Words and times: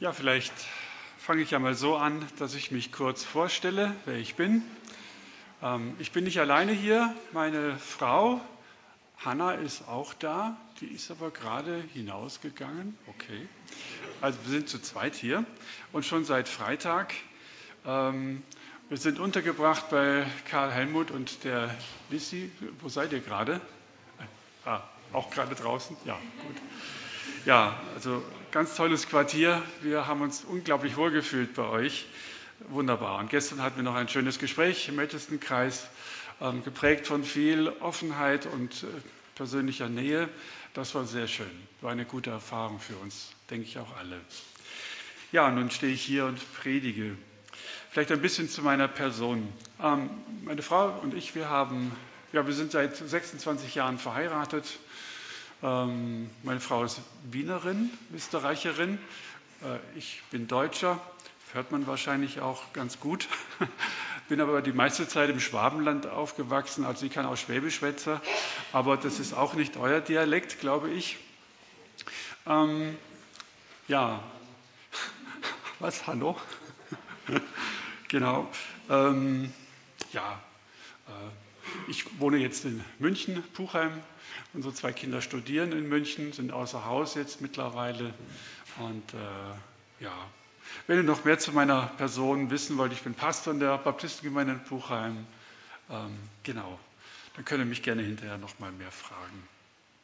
Ja, 0.00 0.12
vielleicht 0.12 0.52
fange 1.18 1.42
ich 1.42 1.50
ja 1.50 1.58
mal 1.58 1.74
so 1.74 1.96
an, 1.96 2.24
dass 2.38 2.54
ich 2.54 2.70
mich 2.70 2.92
kurz 2.92 3.24
vorstelle, 3.24 3.96
wer 4.04 4.14
ich 4.14 4.36
bin. 4.36 4.62
Ähm, 5.60 5.96
ich 5.98 6.12
bin 6.12 6.22
nicht 6.22 6.38
alleine 6.38 6.70
hier. 6.70 7.12
Meine 7.32 7.76
Frau 7.78 8.40
Hanna 9.24 9.54
ist 9.54 9.88
auch 9.88 10.14
da. 10.14 10.56
Die 10.80 10.86
ist 10.86 11.10
aber 11.10 11.32
gerade 11.32 11.82
hinausgegangen. 11.94 12.96
Okay. 13.08 13.48
Also 14.20 14.38
wir 14.44 14.50
sind 14.50 14.68
zu 14.68 14.80
zweit 14.80 15.16
hier 15.16 15.44
und 15.90 16.06
schon 16.06 16.24
seit 16.24 16.48
Freitag. 16.48 17.12
Ähm, 17.84 18.44
wir 18.88 18.98
sind 18.98 19.18
untergebracht 19.18 19.90
bei 19.90 20.24
Karl 20.48 20.70
Helmut 20.70 21.10
und 21.10 21.42
der 21.42 21.74
Lissi. 22.08 22.52
Wo 22.78 22.88
seid 22.88 23.12
ihr 23.12 23.20
gerade? 23.20 23.60
Ah, 24.64 24.80
auch 25.12 25.30
gerade 25.30 25.56
draußen? 25.56 25.96
Ja, 26.04 26.16
gut. 26.46 26.56
Ja, 27.44 27.78
also 27.94 28.22
ganz 28.50 28.74
tolles 28.74 29.08
Quartier. 29.08 29.62
Wir 29.80 30.06
haben 30.06 30.20
uns 30.22 30.44
unglaublich 30.44 30.96
wohlgefühlt 30.96 31.54
bei 31.54 31.64
euch. 31.64 32.06
Wunderbar. 32.68 33.18
Und 33.18 33.30
gestern 33.30 33.62
hatten 33.62 33.76
wir 33.76 33.82
noch 33.84 33.94
ein 33.94 34.08
schönes 34.08 34.38
Gespräch 34.38 34.88
im 34.88 34.98
Ältestenkreis, 34.98 35.86
ähm, 36.40 36.64
geprägt 36.64 37.06
von 37.06 37.22
viel 37.22 37.68
Offenheit 37.80 38.46
und 38.46 38.82
äh, 38.82 38.86
persönlicher 39.36 39.88
Nähe. 39.88 40.28
Das 40.74 40.94
war 40.94 41.04
sehr 41.04 41.28
schön. 41.28 41.50
War 41.80 41.92
eine 41.92 42.04
gute 42.04 42.30
Erfahrung 42.30 42.80
für 42.80 42.96
uns, 42.96 43.32
denke 43.50 43.66
ich 43.66 43.78
auch 43.78 43.96
alle. 43.96 44.20
Ja, 45.30 45.50
nun 45.50 45.70
stehe 45.70 45.92
ich 45.92 46.02
hier 46.02 46.26
und 46.26 46.40
predige. 46.54 47.16
Vielleicht 47.90 48.10
ein 48.12 48.20
bisschen 48.20 48.48
zu 48.48 48.62
meiner 48.62 48.88
Person. 48.88 49.50
Ähm, 49.82 50.10
meine 50.42 50.62
Frau 50.62 50.98
und 51.02 51.14
ich, 51.14 51.34
wir 51.34 51.48
haben, 51.48 51.92
ja, 52.32 52.46
wir 52.46 52.54
sind 52.54 52.72
seit 52.72 52.96
26 52.96 53.74
Jahren 53.76 53.98
verheiratet. 53.98 54.78
Ähm, 55.62 56.30
meine 56.44 56.60
Frau 56.60 56.84
ist 56.84 57.00
Wienerin, 57.24 57.90
Österreicherin. 58.14 58.98
Äh, 59.62 59.98
ich 59.98 60.22
bin 60.30 60.46
Deutscher, 60.46 61.00
hört 61.52 61.72
man 61.72 61.86
wahrscheinlich 61.86 62.40
auch 62.40 62.72
ganz 62.72 63.00
gut. 63.00 63.26
Bin 64.28 64.42
aber 64.42 64.60
die 64.60 64.72
meiste 64.72 65.08
Zeit 65.08 65.30
im 65.30 65.40
Schwabenland 65.40 66.06
aufgewachsen, 66.06 66.84
also 66.84 67.06
ich 67.06 67.12
kann 67.12 67.24
auch 67.24 67.38
Schwäbisch 67.38 67.76
schwätzen, 67.76 68.20
aber 68.74 68.98
das 68.98 69.20
ist 69.20 69.32
auch 69.32 69.54
nicht 69.54 69.78
euer 69.78 70.02
Dialekt, 70.02 70.60
glaube 70.60 70.90
ich. 70.90 71.16
Ähm, 72.46 72.94
ja, 73.88 74.22
was, 75.78 76.06
hallo? 76.06 76.36
genau. 78.08 78.50
Ähm, 78.90 79.50
ja, 80.12 80.38
äh, 81.06 81.47
ich 81.88 82.20
wohne 82.20 82.38
jetzt 82.38 82.64
in 82.64 82.84
München, 82.98 83.42
Puchheim, 83.54 83.92
Unsere 84.54 84.74
zwei 84.74 84.92
Kinder 84.92 85.20
studieren 85.20 85.72
in 85.72 85.88
München, 85.88 86.32
sind 86.32 86.52
außer 86.52 86.84
Haus 86.84 87.14
jetzt 87.14 87.40
mittlerweile. 87.40 88.14
Und 88.78 89.14
äh, 89.14 90.04
ja, 90.04 90.12
wenn 90.86 90.96
ihr 90.96 91.02
noch 91.02 91.24
mehr 91.24 91.38
zu 91.38 91.52
meiner 91.52 91.86
Person 91.98 92.50
wissen 92.50 92.78
wollt, 92.78 92.92
ich 92.92 93.02
bin 93.02 93.14
Pastor 93.14 93.52
in 93.52 93.60
der 93.60 93.76
Baptistengemeinde 93.78 94.54
in 94.54 94.60
Buchheim. 94.60 95.26
Ähm, 95.90 96.18
genau, 96.42 96.78
dann 97.34 97.44
könnt 97.44 97.60
ihr 97.60 97.66
mich 97.66 97.82
gerne 97.82 98.02
hinterher 98.02 98.38
noch 98.38 98.58
mal 98.58 98.72
mehr 98.72 98.90
fragen. 98.90 99.48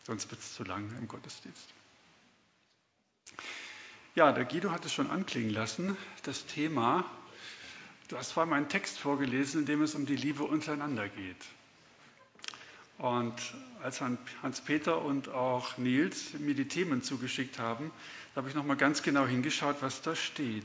Sonst 0.05 0.31
wird 0.31 0.41
es 0.41 0.55
zu 0.55 0.65
lang 0.65 0.91
im 0.99 1.09
Gottesdienst. 1.09 1.69
Ja, 4.15 4.31
der 4.33 4.45
Guido 4.45 4.71
hat 4.71 4.85
es 4.85 4.93
schon 4.93 5.11
anklingen 5.11 5.51
lassen. 5.51 5.97
Das 6.23 6.45
Thema, 6.47 7.05
du 8.09 8.17
hast 8.17 8.33
vorhin 8.33 8.51
meinen 8.51 8.69
Text 8.69 8.99
vorgelesen, 8.99 9.61
in 9.61 9.67
dem 9.67 9.83
es 9.83 9.95
um 9.95 10.07
die 10.07 10.17
Liebe 10.17 10.45
untereinander 10.45 11.09
geht. 11.09 11.45
Und 12.99 13.35
als 13.83 14.01
Hans-Peter 14.01 15.03
und 15.03 15.29
auch 15.29 15.79
Nils 15.79 16.33
mir 16.35 16.55
die 16.55 16.69
Themen 16.69 17.03
zugeschickt 17.03 17.59
haben, 17.59 17.91
habe 18.37 18.49
ich 18.49 18.55
nochmal 18.55 18.77
ganz 18.77 19.03
genau 19.03 19.27
hingeschaut, 19.27 19.77
was 19.81 20.03
da 20.03 20.15
steht. 20.15 20.65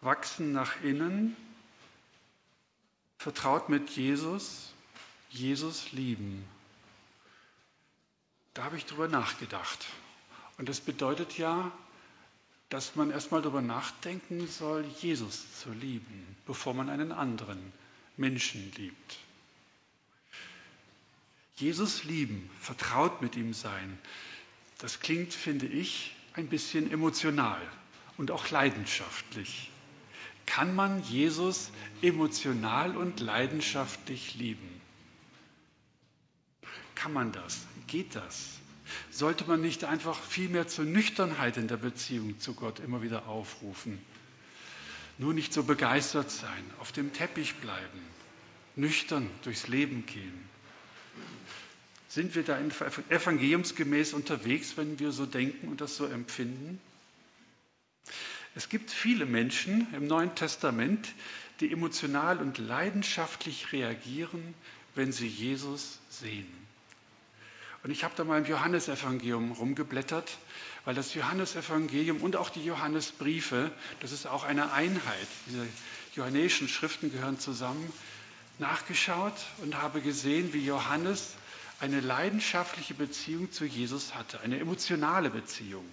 Wachsen 0.00 0.52
nach 0.52 0.80
innen, 0.82 1.36
vertraut 3.18 3.68
mit 3.68 3.90
Jesus, 3.90 4.72
Jesus 5.30 5.90
lieben. 5.92 6.44
Da 8.54 8.64
habe 8.64 8.76
ich 8.76 8.86
drüber 8.86 9.08
nachgedacht. 9.08 9.86
Und 10.56 10.68
das 10.68 10.80
bedeutet 10.80 11.36
ja, 11.36 11.72
dass 12.68 12.96
man 12.96 13.10
erstmal 13.10 13.40
darüber 13.42 13.62
nachdenken 13.62 14.46
soll, 14.46 14.84
Jesus 15.00 15.60
zu 15.60 15.72
lieben, 15.72 16.36
bevor 16.46 16.74
man 16.74 16.90
einen 16.90 17.12
anderen 17.12 17.72
Menschen 18.16 18.72
liebt. 18.76 19.18
Jesus 21.56 22.04
lieben, 22.04 22.48
vertraut 22.60 23.22
mit 23.22 23.36
ihm 23.36 23.54
sein, 23.54 23.98
das 24.78 25.00
klingt, 25.00 25.32
finde 25.34 25.66
ich, 25.66 26.14
ein 26.34 26.48
bisschen 26.48 26.90
emotional 26.90 27.60
und 28.16 28.30
auch 28.30 28.50
leidenschaftlich. 28.50 29.70
Kann 30.46 30.74
man 30.74 31.02
Jesus 31.02 31.70
emotional 32.00 32.96
und 32.96 33.20
leidenschaftlich 33.20 34.34
lieben? 34.34 34.80
Kann 36.94 37.12
man 37.12 37.32
das? 37.32 37.66
Geht 37.86 38.14
das? 38.14 38.58
Sollte 39.10 39.44
man 39.44 39.60
nicht 39.60 39.84
einfach 39.84 40.20
viel 40.22 40.48
mehr 40.48 40.68
zur 40.68 40.84
Nüchternheit 40.84 41.56
in 41.56 41.68
der 41.68 41.76
Beziehung 41.76 42.38
zu 42.40 42.54
Gott 42.54 42.80
immer 42.80 43.02
wieder 43.02 43.26
aufrufen? 43.28 43.98
Nur 45.18 45.34
nicht 45.34 45.52
so 45.52 45.64
begeistert 45.64 46.30
sein, 46.30 46.64
auf 46.78 46.92
dem 46.92 47.12
Teppich 47.12 47.56
bleiben, 47.56 48.00
nüchtern 48.76 49.28
durchs 49.42 49.66
Leben 49.66 50.06
gehen. 50.06 50.48
Sind 52.08 52.34
wir 52.34 52.42
da 52.42 52.58
evangeliumsgemäß 53.10 54.14
unterwegs, 54.14 54.76
wenn 54.76 54.98
wir 54.98 55.12
so 55.12 55.26
denken 55.26 55.68
und 55.68 55.80
das 55.80 55.96
so 55.96 56.06
empfinden? 56.06 56.80
Es 58.54 58.68
gibt 58.68 58.90
viele 58.90 59.26
Menschen 59.26 59.86
im 59.94 60.06
Neuen 60.06 60.34
Testament, 60.34 61.12
die 61.60 61.70
emotional 61.70 62.38
und 62.38 62.58
leidenschaftlich 62.58 63.72
reagieren, 63.72 64.54
wenn 64.94 65.12
sie 65.12 65.28
Jesus 65.28 65.98
sehen. 66.08 66.67
Und 67.88 67.92
ich 67.92 68.04
habe 68.04 68.12
da 68.18 68.24
mal 68.24 68.36
im 68.36 68.44
Johannesevangelium 68.44 69.52
rumgeblättert, 69.52 70.36
weil 70.84 70.94
das 70.94 71.14
Johannesevangelium 71.14 72.20
und 72.20 72.36
auch 72.36 72.50
die 72.50 72.62
Johannesbriefe, 72.62 73.70
das 74.00 74.12
ist 74.12 74.26
auch 74.26 74.44
eine 74.44 74.72
Einheit. 74.72 75.26
Diese 75.46 75.66
johannäischen 76.14 76.68
Schriften 76.68 77.10
gehören 77.10 77.40
zusammen. 77.40 77.90
Nachgeschaut 78.58 79.32
und 79.62 79.80
habe 79.80 80.02
gesehen, 80.02 80.52
wie 80.52 80.66
Johannes 80.66 81.32
eine 81.80 82.00
leidenschaftliche 82.00 82.92
Beziehung 82.92 83.52
zu 83.52 83.64
Jesus 83.64 84.14
hatte, 84.14 84.38
eine 84.42 84.58
emotionale 84.58 85.30
Beziehung. 85.30 85.86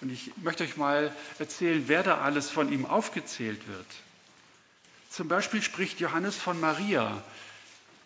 Und 0.00 0.12
ich 0.12 0.30
möchte 0.36 0.62
euch 0.62 0.76
mal 0.76 1.12
erzählen, 1.40 1.82
wer 1.88 2.04
da 2.04 2.18
alles 2.20 2.50
von 2.50 2.72
ihm 2.72 2.86
aufgezählt 2.86 3.66
wird. 3.66 3.86
Zum 5.10 5.26
Beispiel 5.26 5.60
spricht 5.60 5.98
Johannes 5.98 6.36
von 6.36 6.60
Maria, 6.60 7.20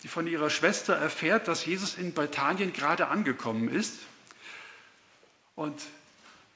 die 0.02 0.08
von 0.08 0.26
ihrer 0.26 0.50
Schwester 0.50 0.94
erfährt, 0.94 1.48
dass 1.48 1.64
Jesus 1.64 1.96
in 1.96 2.14
Bethanien 2.14 2.72
gerade 2.72 3.08
angekommen 3.08 3.68
ist 3.68 3.98
und 5.56 5.80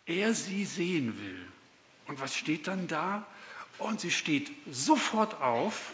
er 0.06 0.34
sie 0.34 0.65
sehen 0.65 1.19
will. 1.21 1.47
Und 2.06 2.21
was 2.21 2.37
steht 2.37 2.66
dann 2.66 2.88
da? 2.88 3.27
Und 3.78 4.00
sie 4.00 4.10
steht 4.10 4.50
sofort 4.71 5.41
auf, 5.41 5.93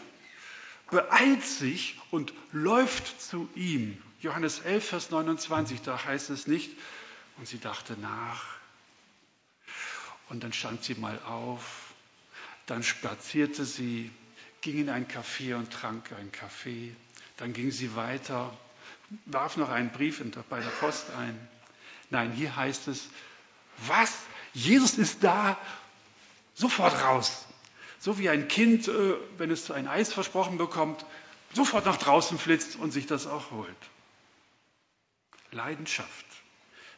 beeilt 0.89 1.43
sich 1.43 1.97
und 2.11 2.33
läuft 2.51 3.21
zu 3.21 3.49
ihm 3.55 4.01
Johannes 4.21 4.59
11, 4.59 4.85
Vers 4.87 5.09
29, 5.09 5.81
da 5.81 6.03
heißt 6.03 6.29
es 6.29 6.45
nicht, 6.45 6.71
und 7.37 7.47
sie 7.47 7.59
dachte 7.59 7.93
nach. 7.99 8.45
Und 10.29 10.43
dann 10.43 10.53
stand 10.53 10.83
sie 10.83 10.93
mal 10.95 11.19
auf, 11.23 11.93
dann 12.67 12.83
spazierte 12.83 13.65
sie, 13.65 14.11
ging 14.61 14.77
in 14.77 14.89
ein 14.89 15.07
Café 15.07 15.55
und 15.55 15.71
trank 15.73 16.11
einen 16.11 16.31
Kaffee. 16.31 16.95
Dann 17.41 17.53
ging 17.53 17.71
sie 17.71 17.95
weiter, 17.95 18.55
warf 19.25 19.57
noch 19.57 19.69
einen 19.69 19.89
Brief 19.89 20.23
bei 20.47 20.59
der 20.59 20.69
Post 20.69 21.07
ein. 21.17 21.47
Nein, 22.11 22.31
hier 22.33 22.55
heißt 22.55 22.87
es, 22.87 23.09
was? 23.87 24.15
Jesus 24.53 24.99
ist 24.99 25.23
da, 25.23 25.57
sofort 26.53 26.93
raus. 27.01 27.47
So 27.97 28.19
wie 28.19 28.29
ein 28.29 28.47
Kind, 28.47 28.87
äh, 28.87 29.15
wenn 29.39 29.49
es 29.49 29.71
ein 29.71 29.87
Eis 29.87 30.13
versprochen 30.13 30.59
bekommt, 30.59 31.03
sofort 31.53 31.87
nach 31.87 31.97
draußen 31.97 32.37
flitzt 32.37 32.75
und 32.75 32.91
sich 32.91 33.07
das 33.07 33.25
auch 33.25 33.49
holt. 33.49 33.75
Leidenschaft 35.49 36.25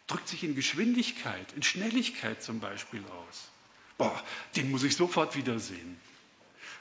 drückt 0.07 0.27
sich 0.27 0.43
in 0.43 0.55
Geschwindigkeit, 0.55 1.53
in 1.53 1.63
Schnelligkeit 1.63 2.43
zum 2.43 2.59
Beispiel 2.59 3.05
aus. 3.29 3.49
Boah, 3.97 4.21
den 4.57 4.71
muss 4.71 4.83
ich 4.83 4.97
sofort 4.97 5.37
wiedersehen. 5.37 5.97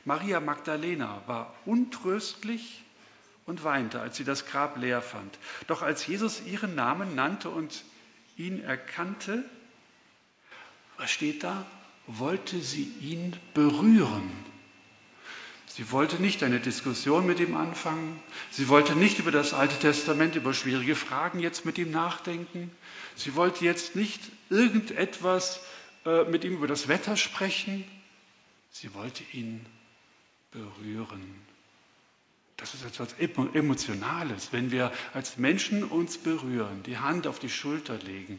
Maria 0.05 0.41
Magdalena 0.41 1.23
war 1.29 1.55
untröstlich 1.65 2.83
und 3.47 3.65
weinte, 3.65 4.01
als 4.01 4.17
sie 4.17 4.25
das 4.25 4.47
Grab 4.47 4.77
leer 4.77 5.03
fand. 5.03 5.39
Doch 5.67 5.83
als 5.83 6.07
Jesus 6.07 6.43
ihren 6.47 6.75
Namen 6.75 7.15
nannte 7.15 7.51
und 7.51 7.85
ihn 8.37 8.63
erkannte, 8.63 9.45
was 10.97 11.11
steht 11.11 11.43
da? 11.43 11.67
Wollte 12.07 12.61
sie 12.61 12.85
ihn 13.01 13.37
berühren. 13.55 14.31
Sie 15.67 15.91
wollte 15.91 16.21
nicht 16.21 16.43
eine 16.43 16.61
Diskussion 16.61 17.27
mit 17.27 17.41
ihm 17.41 17.57
anfangen. 17.57 18.23
Sie 18.51 18.69
wollte 18.69 18.95
nicht 18.95 19.19
über 19.19 19.31
das 19.31 19.55
Alte 19.55 19.79
Testament, 19.79 20.37
über 20.37 20.53
schwierige 20.53 20.95
Fragen 20.95 21.41
jetzt 21.41 21.65
mit 21.65 21.79
ihm 21.79 21.91
nachdenken. 21.91 22.71
Sie 23.17 23.35
wollte 23.37 23.65
jetzt 23.65 23.97
nicht 23.97 24.21
irgendetwas 24.51 25.61
äh, 26.05 26.25
mit 26.25 26.45
ihm 26.45 26.53
über 26.53 26.67
das 26.67 26.89
Wetter 26.89 27.17
sprechen. 27.17 27.85
Sie 28.71 28.93
wollte 28.93 29.25
ihn 29.33 29.65
berühren. 30.51 31.52
Das 32.63 32.75
ist 32.75 32.85
etwas 32.85 33.15
Emotionales, 33.19 34.53
wenn 34.53 34.71
wir 34.71 34.93
als 35.15 35.37
Menschen 35.37 35.83
uns 35.83 36.17
berühren, 36.17 36.85
die 36.85 36.97
Hand 36.97 37.27
auf 37.27 37.41
die 37.41 37.49
Schulter 37.49 37.99
legen. 37.99 38.39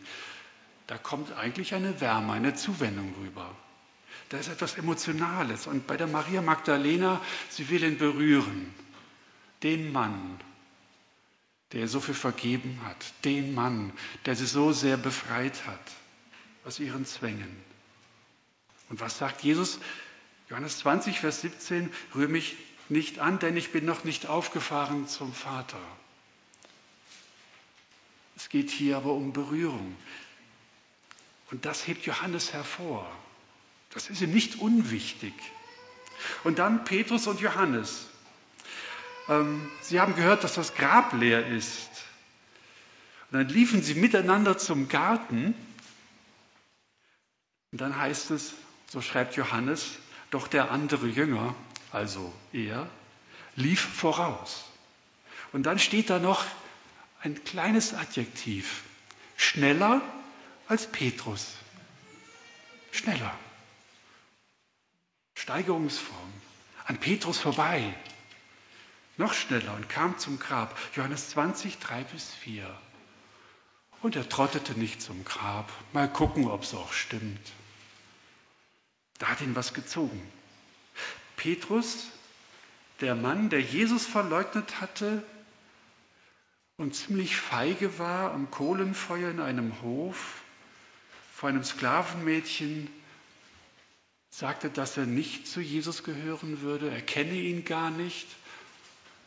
Da 0.88 0.98
kommt 0.98 1.34
eigentlich 1.34 1.76
eine 1.76 2.00
Wärme, 2.00 2.32
eine 2.32 2.56
Zuwendung 2.56 3.14
rüber. 3.22 3.54
Da 4.30 4.38
ist 4.38 4.48
etwas 4.48 4.76
Emotionales. 4.76 5.68
Und 5.68 5.88
bei 5.88 5.98
der 5.98 6.08
Maria 6.08 6.42
Magdalena, 6.42 7.20
sie 7.50 7.68
will 7.68 7.84
ihn 7.84 7.98
berühren. 7.98 8.74
Den 9.62 9.92
Mann, 9.92 10.40
der 11.74 11.90
so 11.90 12.00
viel 12.00 12.16
vergeben 12.16 12.80
hat. 12.86 13.14
Den 13.26 13.54
Mann, 13.54 13.92
der 14.26 14.38
sie 14.38 14.46
so 14.46 14.72
sehr 14.72 14.96
befreit 14.96 15.68
hat 15.68 15.92
aus 16.64 16.80
ihren 16.80 17.06
Zwängen. 17.06 17.58
Und 18.88 19.02
was 19.02 19.18
sagt 19.18 19.44
Jesus? 19.44 19.80
Johannes 20.50 20.78
20, 20.80 21.20
Vers 21.20 21.42
17, 21.42 21.92
rühre 22.16 22.30
mich 22.30 22.56
nicht 22.90 23.20
an, 23.20 23.40
denn 23.40 23.58
ich 23.58 23.72
bin 23.72 23.86
noch 23.86 24.04
nicht 24.04 24.28
aufgefahren 24.28 25.08
zum 25.08 25.34
Vater. 25.34 25.80
Es 28.36 28.50
geht 28.50 28.70
hier 28.70 28.98
aber 28.98 29.14
um 29.14 29.34
Berührung. 29.34 29.96
Und 31.52 31.66
das 31.66 31.88
hebt 31.88 32.06
Johannes 32.06 32.52
hervor. 32.52 33.10
Das 33.92 34.10
ist 34.10 34.22
ihm 34.22 34.32
nicht 34.32 34.60
unwichtig. 34.60 35.34
Und 36.44 36.60
dann 36.60 36.84
Petrus 36.84 37.28
und 37.28 37.40
Johannes. 37.42 38.08
Ähm, 39.30 39.70
sie 39.82 40.00
haben 40.00 40.16
gehört, 40.16 40.44
dass 40.44 40.56
das 40.56 40.74
Grab 40.74 41.14
leer 41.14 41.46
ist. 41.48 41.90
Und 43.32 43.40
dann 43.40 43.50
liefen 43.50 43.82
sie 43.82 43.96
miteinander 43.96 44.58
zum 44.58 44.90
Garten. 44.90 45.54
Und 47.72 47.82
dann 47.82 47.98
heißt 47.98 48.32
es, 48.32 48.54
so 48.88 49.02
schreibt 49.02 49.36
Johannes, 49.36 49.92
doch 50.32 50.48
der 50.48 50.72
andere 50.72 51.08
Jünger, 51.08 51.56
also 51.94 52.34
er, 52.52 52.90
lief 53.56 53.82
voraus. 53.82 54.66
Und 55.52 55.64
dann 55.64 55.80
steht 55.80 56.10
da 56.10 56.20
noch 56.20 56.44
ein 57.22 57.44
kleines 57.44 57.94
Adjektiv. 57.94 58.84
Schneller 59.38 60.02
als 60.68 60.88
Petrus. 60.88 61.54
Schneller. 62.92 63.34
Steigerungsform. 65.36 66.34
An 66.86 66.98
Petrus 66.98 67.38
vorbei. 67.38 67.94
Noch 69.18 69.34
schneller 69.34 69.76
und 69.76 69.88
kam 69.88 70.18
zum 70.18 70.40
Grab. 70.40 70.78
Johannes 70.96 71.30
20, 71.30 71.78
3 71.78 72.04
bis 72.06 72.32
4. 72.34 72.68
Und 74.02 74.16
er 74.16 74.28
trottete 74.28 74.74
nicht 74.74 75.02
zum 75.02 75.24
Grab. 75.24 75.72
Mal 75.94 76.12
gucken, 76.12 76.50
ob 76.50 76.64
es 76.64 76.74
auch 76.74 76.92
stimmt. 76.92 77.52
Da 79.20 79.28
hat 79.28 79.42
ihn 79.42 79.56
was 79.56 79.74
gezogen. 79.74 80.22
Petrus, 81.44 82.08
der 83.02 83.16
Mann, 83.16 83.50
der 83.50 83.60
Jesus 83.60 84.06
verleugnet 84.06 84.80
hatte 84.80 85.22
und 86.78 86.96
ziemlich 86.96 87.36
feige 87.36 88.00
war 88.00 88.32
am 88.32 88.50
Kohlenfeuer 88.50 89.30
in 89.30 89.42
einem 89.42 89.82
Hof 89.82 90.42
vor 91.34 91.50
einem 91.50 91.66
Sklavenmädchen, 91.66 92.90
sagte, 94.30 94.70
dass 94.70 94.96
er 94.96 95.06
nicht 95.06 95.46
zu 95.46 95.60
Jesus 95.60 96.06
gehören 96.06 96.62
würde, 96.62 96.90
er 96.90 97.02
kenne 97.02 97.34
ihn 97.34 97.66
gar 97.66 97.92
nicht, 97.92 98.28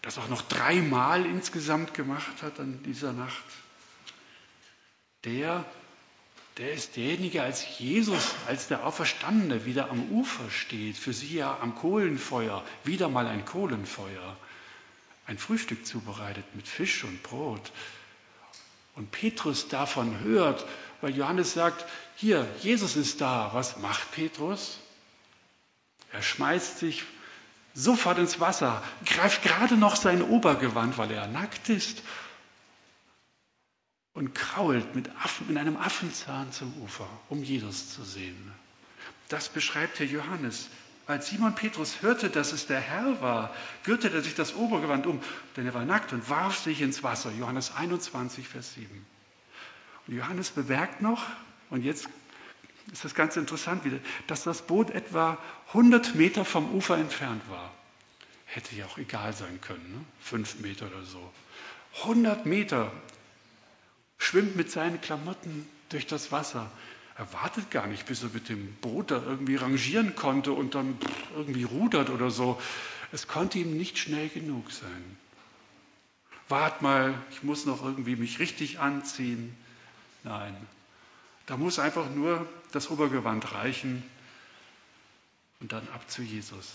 das 0.00 0.16
auch 0.16 0.28
noch 0.28 0.40
dreimal 0.40 1.26
insgesamt 1.26 1.92
gemacht 1.92 2.42
hat 2.42 2.58
an 2.60 2.82
dieser 2.84 3.12
Nacht. 3.12 3.44
Der 5.24 5.66
der 6.58 6.72
ist 6.72 6.96
derjenige, 6.96 7.42
als 7.42 7.78
Jesus, 7.78 8.34
als 8.46 8.68
der 8.68 8.86
Auferstandene 8.86 9.66
wieder 9.66 9.90
am 9.90 10.10
Ufer 10.10 10.50
steht, 10.50 10.96
für 10.96 11.12
sie 11.12 11.36
ja 11.36 11.58
am 11.60 11.74
Kohlenfeuer, 11.74 12.64
wieder 12.84 13.08
mal 13.08 13.26
ein 13.26 13.44
Kohlenfeuer, 13.44 14.36
ein 15.26 15.36
Frühstück 15.36 15.86
zubereitet 15.86 16.44
mit 16.54 16.66
Fisch 16.66 17.04
und 17.04 17.22
Brot. 17.22 17.72
Und 18.94 19.10
Petrus 19.10 19.68
davon 19.68 20.20
hört, 20.20 20.64
weil 21.02 21.14
Johannes 21.14 21.52
sagt, 21.52 21.84
hier, 22.14 22.48
Jesus 22.62 22.96
ist 22.96 23.20
da. 23.20 23.50
Was 23.52 23.76
macht 23.76 24.12
Petrus? 24.12 24.78
Er 26.12 26.22
schmeißt 26.22 26.78
sich 26.78 27.04
sofort 27.74 28.16
ins 28.16 28.40
Wasser, 28.40 28.82
greift 29.04 29.42
gerade 29.42 29.76
noch 29.76 29.96
sein 29.96 30.22
Obergewand, 30.22 30.96
weil 30.96 31.10
er 31.10 31.26
nackt 31.26 31.68
ist 31.68 32.02
und 34.16 34.34
krault 34.34 34.94
mit, 34.96 35.10
Affen, 35.22 35.46
mit 35.48 35.58
einem 35.58 35.76
Affenzahn 35.76 36.50
zum 36.50 36.72
Ufer, 36.82 37.06
um 37.28 37.42
Jesus 37.42 37.92
zu 37.94 38.02
sehen. 38.02 38.50
Das 39.28 39.50
beschreibt 39.50 39.98
Herr 39.98 40.06
Johannes. 40.06 40.68
Als 41.06 41.28
Simon 41.28 41.54
Petrus 41.54 42.00
hörte, 42.00 42.30
dass 42.30 42.52
es 42.52 42.66
der 42.66 42.80
Herr 42.80 43.20
war, 43.20 43.54
gürtete 43.84 44.16
er 44.16 44.22
sich 44.22 44.34
das 44.34 44.54
Obergewand 44.54 45.06
um, 45.06 45.20
denn 45.56 45.66
er 45.66 45.74
war 45.74 45.84
nackt 45.84 46.14
und 46.14 46.28
warf 46.30 46.58
sich 46.58 46.80
ins 46.80 47.02
Wasser. 47.02 47.30
Johannes 47.30 47.76
21, 47.76 48.48
Vers 48.48 48.72
7. 48.74 49.06
Und 50.06 50.16
Johannes 50.16 50.50
bemerkt 50.50 51.02
noch, 51.02 51.22
und 51.68 51.84
jetzt 51.84 52.08
ist 52.90 53.04
das 53.04 53.14
ganz 53.14 53.36
interessant 53.36 53.84
wieder, 53.84 53.98
dass 54.28 54.44
das 54.44 54.62
Boot 54.62 54.90
etwa 54.90 55.36
100 55.68 56.14
Meter 56.14 56.46
vom 56.46 56.74
Ufer 56.74 56.96
entfernt 56.96 57.42
war. 57.50 57.70
Hätte 58.46 58.74
ja 58.76 58.86
auch 58.86 58.96
egal 58.96 59.34
sein 59.34 59.60
können, 59.60 59.92
ne? 59.92 60.04
fünf 60.20 60.58
Meter 60.60 60.86
oder 60.86 61.02
so. 61.02 61.32
100 62.02 62.46
Meter 62.46 62.90
schwimmt 64.18 64.56
mit 64.56 64.70
seinen 64.70 65.00
Klamotten 65.00 65.68
durch 65.88 66.06
das 66.06 66.32
Wasser. 66.32 66.70
Er 67.16 67.32
wartet 67.32 67.70
gar 67.70 67.86
nicht, 67.86 68.06
bis 68.06 68.22
er 68.22 68.28
mit 68.30 68.48
dem 68.48 68.74
Boot 68.76 69.10
da 69.10 69.22
irgendwie 69.22 69.56
rangieren 69.56 70.14
konnte 70.14 70.52
und 70.52 70.74
dann 70.74 70.98
irgendwie 71.34 71.64
rudert 71.64 72.10
oder 72.10 72.30
so. 72.30 72.60
Es 73.12 73.26
konnte 73.26 73.58
ihm 73.58 73.76
nicht 73.76 73.98
schnell 73.98 74.28
genug 74.28 74.70
sein. 74.70 75.16
Wart 76.48 76.82
mal, 76.82 77.14
ich 77.30 77.42
muss 77.42 77.66
noch 77.66 77.82
irgendwie 77.82 78.16
mich 78.16 78.38
richtig 78.38 78.78
anziehen. 78.78 79.56
Nein, 80.24 80.54
da 81.46 81.56
muss 81.56 81.78
einfach 81.78 82.10
nur 82.10 82.46
das 82.72 82.90
Obergewand 82.90 83.52
reichen 83.52 84.02
und 85.60 85.72
dann 85.72 85.88
ab 85.94 86.10
zu 86.10 86.22
Jesus. 86.22 86.72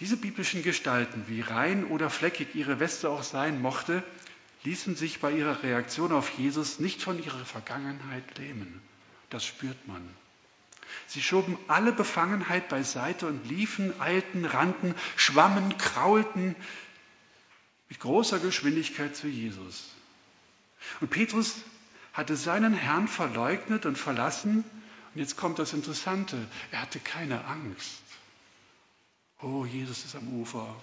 Diese 0.00 0.16
biblischen 0.16 0.62
Gestalten, 0.62 1.24
wie 1.28 1.40
rein 1.40 1.86
oder 1.86 2.10
fleckig 2.10 2.54
ihre 2.54 2.80
Weste 2.80 3.08
auch 3.08 3.22
sein 3.22 3.62
mochte, 3.62 4.02
ließen 4.66 4.96
sich 4.96 5.20
bei 5.20 5.30
ihrer 5.30 5.62
Reaktion 5.62 6.12
auf 6.12 6.36
Jesus 6.38 6.80
nicht 6.80 7.00
von 7.00 7.22
ihrer 7.22 7.44
Vergangenheit 7.44 8.36
lähmen. 8.36 8.82
Das 9.30 9.44
spürt 9.44 9.86
man. 9.86 10.06
Sie 11.06 11.22
schoben 11.22 11.56
alle 11.68 11.92
Befangenheit 11.92 12.68
beiseite 12.68 13.28
und 13.28 13.48
liefen, 13.48 13.98
eilten, 14.00 14.44
rannten, 14.44 14.94
schwammen, 15.16 15.78
kraulten 15.78 16.56
mit 17.88 18.00
großer 18.00 18.40
Geschwindigkeit 18.40 19.14
zu 19.14 19.28
Jesus. 19.28 19.84
Und 21.00 21.10
Petrus 21.10 21.54
hatte 22.12 22.36
seinen 22.36 22.74
Herrn 22.74 23.06
verleugnet 23.06 23.86
und 23.86 23.96
verlassen. 23.96 24.64
Und 25.14 25.20
jetzt 25.20 25.36
kommt 25.36 25.60
das 25.60 25.74
Interessante. 25.74 26.36
Er 26.72 26.82
hatte 26.82 26.98
keine 26.98 27.44
Angst. 27.44 28.02
Oh, 29.40 29.64
Jesus 29.64 30.04
ist 30.04 30.16
am 30.16 30.28
Ufer. 30.40 30.74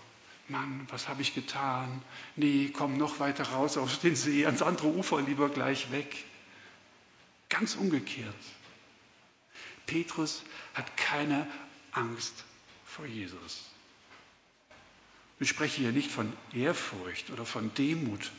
Mann, 0.50 0.85
was 0.89 1.07
habe 1.07 1.21
ich 1.21 1.33
getan? 1.33 2.01
Nee, 2.35 2.69
komm 2.73 2.97
noch 2.97 3.19
weiter 3.19 3.45
raus 3.45 3.77
auf 3.77 3.97
den 4.00 4.15
See, 4.15 4.45
ans 4.45 4.62
andere 4.62 4.88
Ufer, 4.88 5.21
lieber 5.21 5.50
gleich 5.50 5.91
weg. 5.91 6.25
Ganz 7.50 7.75
umgekehrt. 7.75 8.35
Petrus 9.85 10.43
hat 10.73 10.97
keine 10.97 11.47
Angst 11.91 12.43
vor 12.85 13.05
Jesus. 13.05 13.69
Ich 15.39 15.50
spreche 15.50 15.81
hier 15.81 15.91
nicht 15.91 16.12
von 16.12 16.31
Ehrfurcht 16.53 17.29
oder 17.29 17.45
von 17.45 17.73
Demut, 17.75 18.31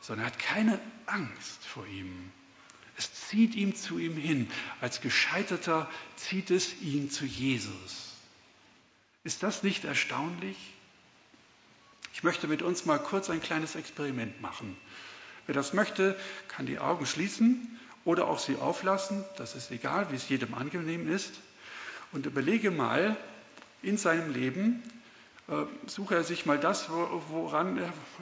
sondern 0.00 0.26
er 0.26 0.32
hat 0.32 0.38
keine 0.38 0.80
Angst 1.06 1.64
vor 1.64 1.86
ihm. 1.86 2.32
Es 2.96 3.12
zieht 3.12 3.54
ihm 3.54 3.74
zu 3.74 3.98
ihm 3.98 4.16
hin. 4.16 4.50
Als 4.80 5.00
Gescheiterter 5.00 5.90
zieht 6.16 6.50
es 6.50 6.80
ihn 6.80 7.10
zu 7.10 7.24
Jesus. 7.24 8.12
Ist 9.24 9.42
das 9.42 9.62
nicht 9.62 9.84
erstaunlich? 9.84 10.56
Ich 12.14 12.22
möchte 12.22 12.46
mit 12.46 12.62
uns 12.62 12.86
mal 12.86 12.98
kurz 12.98 13.28
ein 13.28 13.42
kleines 13.42 13.74
Experiment 13.74 14.40
machen. 14.40 14.76
Wer 15.46 15.54
das 15.54 15.74
möchte, 15.74 16.16
kann 16.46 16.64
die 16.64 16.78
Augen 16.78 17.06
schließen 17.06 17.78
oder 18.04 18.28
auch 18.28 18.38
sie 18.38 18.56
auflassen. 18.56 19.24
Das 19.36 19.56
ist 19.56 19.72
egal, 19.72 20.10
wie 20.10 20.16
es 20.16 20.28
jedem 20.28 20.54
angenehm 20.54 21.12
ist. 21.12 21.32
Und 22.12 22.24
überlege 22.24 22.70
mal 22.70 23.16
in 23.82 23.98
seinem 23.98 24.32
Leben, 24.32 24.80
äh, 25.48 25.64
suche 25.86 26.14
er 26.14 26.22
sich 26.22 26.46
mal 26.46 26.58
das, 26.58 26.88
woran 26.88 27.80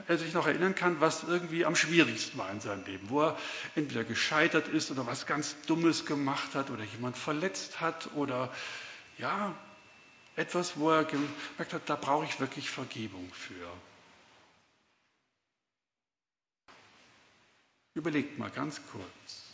er 0.08 0.18
sich 0.18 0.32
noch 0.32 0.46
erinnern 0.46 0.74
kann, 0.74 1.00
was 1.00 1.22
irgendwie 1.24 1.66
am 1.66 1.76
schwierigsten 1.76 2.38
war 2.38 2.50
in 2.50 2.60
seinem 2.60 2.86
Leben, 2.86 3.10
wo 3.10 3.22
er 3.22 3.38
entweder 3.76 4.04
gescheitert 4.04 4.68
ist 4.68 4.90
oder 4.90 5.06
was 5.06 5.26
ganz 5.26 5.54
Dummes 5.66 6.06
gemacht 6.06 6.54
hat 6.54 6.70
oder 6.70 6.82
jemand 6.82 7.18
verletzt 7.18 7.82
hat 7.82 8.08
oder 8.14 8.50
ja, 9.18 9.54
etwas, 10.34 10.78
wo 10.78 10.90
er 10.90 11.04
gemerkt 11.04 11.72
hat, 11.74 11.82
da 11.88 11.96
brauche 11.96 12.24
ich 12.24 12.40
wirklich 12.40 12.70
Vergebung 12.70 13.30
für. 13.34 13.68
Überlegt 17.94 18.38
mal 18.38 18.50
ganz 18.50 18.80
kurz. 18.90 19.52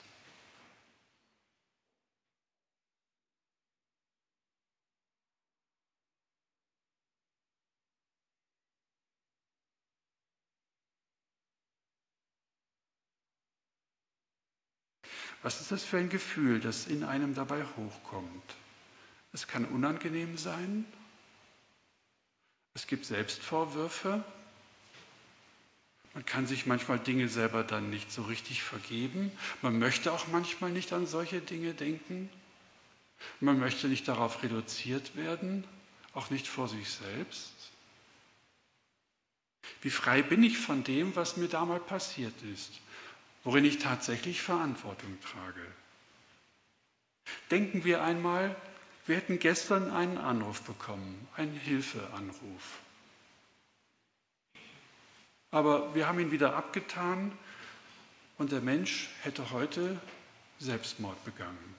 Was 15.42 15.61
ist 15.61 15.70
das 15.73 15.85
für 15.85 15.99
ein 15.99 16.08
Gefühl, 16.08 16.61
das 16.61 16.87
in 16.87 17.04
einem 17.04 17.35
dabei 17.35 17.64
hochkommt? 17.76 18.54
Es 19.32 19.47
kann 19.47 19.64
unangenehm 19.64 20.37
sein. 20.38 20.85
Es 22.75 22.87
gibt 22.87 23.06
Selbstvorwürfe. 23.06 24.25
Man 26.14 26.25
kann 26.25 26.47
sich 26.47 26.66
manchmal 26.66 26.99
Dinge 26.99 27.28
selber 27.28 27.62
dann 27.62 27.90
nicht 27.90 28.11
so 28.11 28.23
richtig 28.23 28.62
vergeben. 28.62 29.30
Man 29.62 29.78
möchte 29.78 30.12
auch 30.12 30.26
manchmal 30.28 30.70
nicht 30.70 30.92
an 30.92 31.06
solche 31.06 31.40
Dinge 31.40 31.75
denken. 31.75 32.30
Man 33.40 33.58
möchte 33.58 33.88
nicht 33.88 34.08
darauf 34.08 34.42
reduziert 34.42 35.16
werden, 35.16 35.64
auch 36.14 36.30
nicht 36.30 36.47
vor 36.47 36.68
sich 36.68 36.90
selbst. 36.90 37.52
Wie 39.82 39.90
frei 39.90 40.23
bin 40.23 40.42
ich 40.42 40.58
von 40.58 40.82
dem, 40.82 41.14
was 41.14 41.37
mir 41.37 41.49
damals 41.49 41.85
passiert 41.87 42.35
ist, 42.52 42.73
worin 43.44 43.64
ich 43.64 43.78
tatsächlich 43.78 44.40
Verantwortung 44.40 45.18
trage? 45.20 45.66
Denken 47.50 47.85
wir 47.85 48.02
einmal, 48.02 48.56
wir 49.09 49.17
hätten 49.17 49.38
gestern 49.38 49.91
einen 49.91 50.19
Anruf 50.19 50.62
bekommen, 50.62 51.27
einen 51.37 51.55
Hilfeanruf. 51.55 52.79
Aber 55.50 55.95
wir 55.95 56.07
haben 56.07 56.21
ihn 56.21 56.31
wieder 56.31 56.55
abgetan 56.55 57.33
und 58.37 58.53
der 58.53 58.61
Mensch 58.61 59.09
hätte 59.23 59.50
heute 59.50 59.99
Selbstmord 60.59 61.25
begangen. 61.25 61.75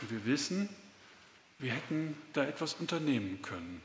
Und 0.00 0.10
wir 0.10 0.24
wissen, 0.26 0.68
wir 1.60 1.72
hätten 1.72 2.16
da 2.32 2.44
etwas 2.44 2.74
unternehmen 2.74 3.40
können. 3.42 3.80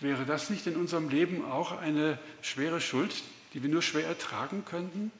Wäre 0.00 0.24
das 0.24 0.48
nicht 0.48 0.66
in 0.66 0.76
unserem 0.76 1.10
Leben 1.10 1.44
auch 1.44 1.72
eine 1.72 2.18
schwere 2.40 2.80
Schuld, 2.80 3.12
die 3.52 3.62
wir 3.62 3.68
nur 3.68 3.82
schwer 3.82 4.06
ertragen 4.06 4.64
könnten? 4.64 5.12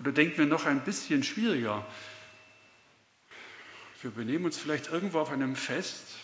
Oder 0.00 0.12
denken 0.12 0.38
wir 0.38 0.46
noch 0.46 0.66
ein 0.66 0.84
bisschen 0.84 1.22
schwieriger. 1.22 1.86
Wir 4.02 4.10
benehmen 4.10 4.44
uns 4.44 4.58
vielleicht 4.58 4.88
irgendwo 4.88 5.20
auf 5.20 5.30
einem 5.30 5.56
Fest 5.56 6.16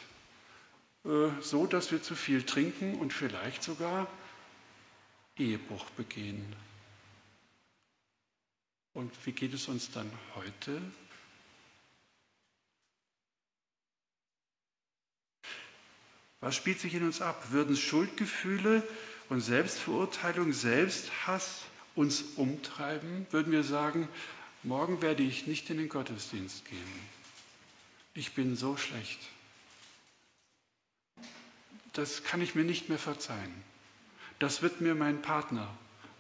äh, 1.05 1.29
so, 1.41 1.67
dass 1.67 1.91
wir 1.91 2.03
zu 2.03 2.15
viel 2.15 2.43
trinken 2.43 2.97
und 2.97 3.13
vielleicht 3.13 3.63
sogar 3.63 4.07
Ehebruch 5.37 5.85
begehen. 5.91 6.55
Und 8.93 9.11
wie 9.25 9.33
geht 9.33 9.55
es 9.55 9.69
uns 9.69 9.91
dann 9.91 10.11
heute? 10.35 10.81
Was 16.41 16.57
spielt 16.57 16.81
sich 16.81 16.95
in 16.95 17.05
uns 17.05 17.23
ab? 17.23 17.53
Würden 17.53 17.77
Schuldgefühle 17.77 18.87
und 19.31 19.41
Selbstverurteilung, 19.41 20.53
Selbsthass 20.53 21.65
uns 21.95 22.23
umtreiben? 22.37 23.27
Würden 23.31 23.53
wir 23.53 23.65
sagen, 23.65 24.09
morgen 24.63 25.03
werde 25.03 25.23
ich 25.23 25.47
nicht 25.47 25.69
in 25.71 25.79
den 25.79 25.89
Gottesdienst 25.89 26.65
gehen. 26.65 27.01
Ich 28.15 28.35
bin 28.35 28.57
so 28.57 28.77
schlecht. 28.77 29.21
Das 31.93 32.25
kann 32.25 32.41
ich 32.41 32.55
mir 32.55 32.65
nicht 32.65 32.89
mehr 32.89 32.99
verzeihen. 32.99 33.55
Das 34.39 34.63
wird 34.63 34.81
mir 34.81 34.95
mein 34.95 35.23
Partner, 35.23 35.69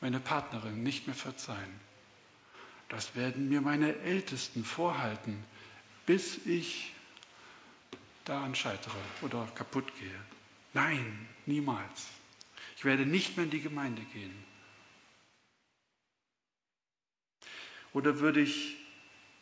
meine 0.01 0.21
Partnerin 0.21 0.83
nicht 0.83 1.07
mehr 1.07 1.17
verzeihen. 1.17 1.81
Das 2.89 3.17
werden 3.17 3.49
mir 3.49 3.63
meine 3.63 3.97
Ältesten 4.01 4.65
vorhalten, 4.65 5.43
bis 6.05 6.39
ich 6.47 6.93
daran 8.25 8.55
scheitere 8.55 8.99
oder 9.23 9.47
kaputt 9.55 9.91
gehe. 9.99 10.21
Nein, 10.75 11.29
niemals. 11.47 12.07
Ich 12.77 12.85
werde 12.85 13.07
nicht 13.07 13.37
mehr 13.37 13.45
in 13.45 13.51
die 13.51 13.61
Gemeinde 13.61 14.03
gehen. 14.13 14.52
Oder 17.93 18.21
würde 18.21 18.41
ich, 18.41 18.77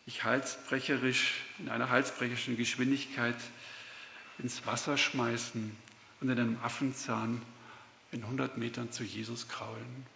ich 0.07 0.25
halsbrecherisch, 0.25 1.45
in 1.59 1.69
einer 1.69 1.91
halsbrecherischen 1.91 2.57
Geschwindigkeit 2.57 3.37
ins 4.39 4.67
Wasser 4.67 4.97
schmeißen 4.97 5.77
und 6.21 6.29
in 6.29 6.39
einem 6.39 6.59
Affenzahn 6.63 7.41
in 8.11 8.25
100 8.25 8.59
Metern 8.59 8.91
zu 8.91 9.05
Jesus 9.05 9.49
kraulen? 9.49 10.07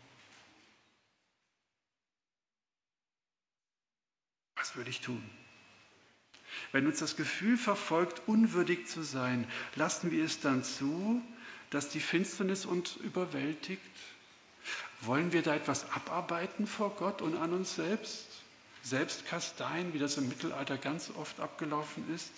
Was 4.57 4.77
würde 4.77 4.91
ich 4.91 5.01
tun? 5.01 5.23
Wenn 6.73 6.87
uns 6.87 6.99
das 6.99 7.17
Gefühl 7.17 7.57
verfolgt, 7.57 8.23
unwürdig 8.27 8.87
zu 8.87 9.03
sein, 9.03 9.47
lassen 9.77 10.11
wir 10.11 10.25
es 10.25 10.41
dann 10.41 10.65
zu, 10.65 11.23
dass 11.71 11.91
die 11.91 12.01
Finsternis 12.01 12.65
uns 12.65 12.97
überwältigt? 12.97 13.81
Wollen 15.01 15.33
wir 15.33 15.43
da 15.43 15.55
etwas 15.55 15.91
abarbeiten 15.91 16.67
vor 16.67 16.91
Gott 16.97 17.21
und 17.23 17.37
an 17.37 17.53
uns 17.53 17.75
selbst? 17.75 18.27
Selbst 18.83 19.27
kasteien, 19.27 19.95
wie 19.95 19.99
das 19.99 20.17
im 20.17 20.29
Mittelalter 20.29 20.77
ganz 20.77 21.11
oft 21.17 21.41
abgelaufen 21.41 22.15
ist? 22.15 22.33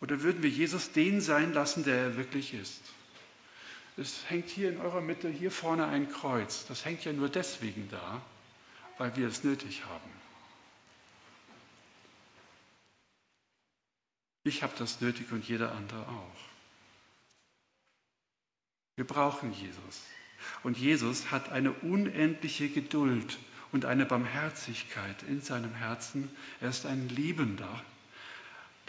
Oder 0.00 0.22
würden 0.22 0.42
wir 0.42 0.50
Jesus 0.50 0.92
den 0.92 1.20
sein 1.20 1.52
lassen, 1.52 1.84
der 1.84 1.96
er 1.96 2.16
wirklich 2.16 2.54
ist? 2.54 2.82
Es 3.96 4.28
hängt 4.28 4.48
hier 4.48 4.70
in 4.70 4.80
eurer 4.80 5.00
Mitte, 5.00 5.28
hier 5.28 5.50
vorne 5.50 5.86
ein 5.86 6.10
Kreuz. 6.10 6.66
Das 6.66 6.84
hängt 6.84 7.04
ja 7.04 7.12
nur 7.12 7.28
deswegen 7.28 7.88
da, 7.90 8.20
weil 8.98 9.14
wir 9.16 9.28
es 9.28 9.44
nötig 9.44 9.84
haben. 9.84 10.10
Ich 14.44 14.62
habe 14.62 14.72
das 14.76 15.00
nötig 15.00 15.30
und 15.30 15.46
jeder 15.46 15.72
andere 15.72 16.08
auch. 16.08 16.51
Wir 18.96 19.06
brauchen 19.06 19.52
Jesus. 19.52 20.02
Und 20.62 20.76
Jesus 20.76 21.30
hat 21.30 21.50
eine 21.50 21.72
unendliche 21.72 22.68
Geduld 22.68 23.38
und 23.70 23.84
eine 23.84 24.04
Barmherzigkeit 24.04 25.22
in 25.24 25.40
seinem 25.40 25.74
Herzen. 25.74 26.30
Er 26.60 26.70
ist 26.70 26.84
ein 26.84 27.08
Liebender, 27.08 27.82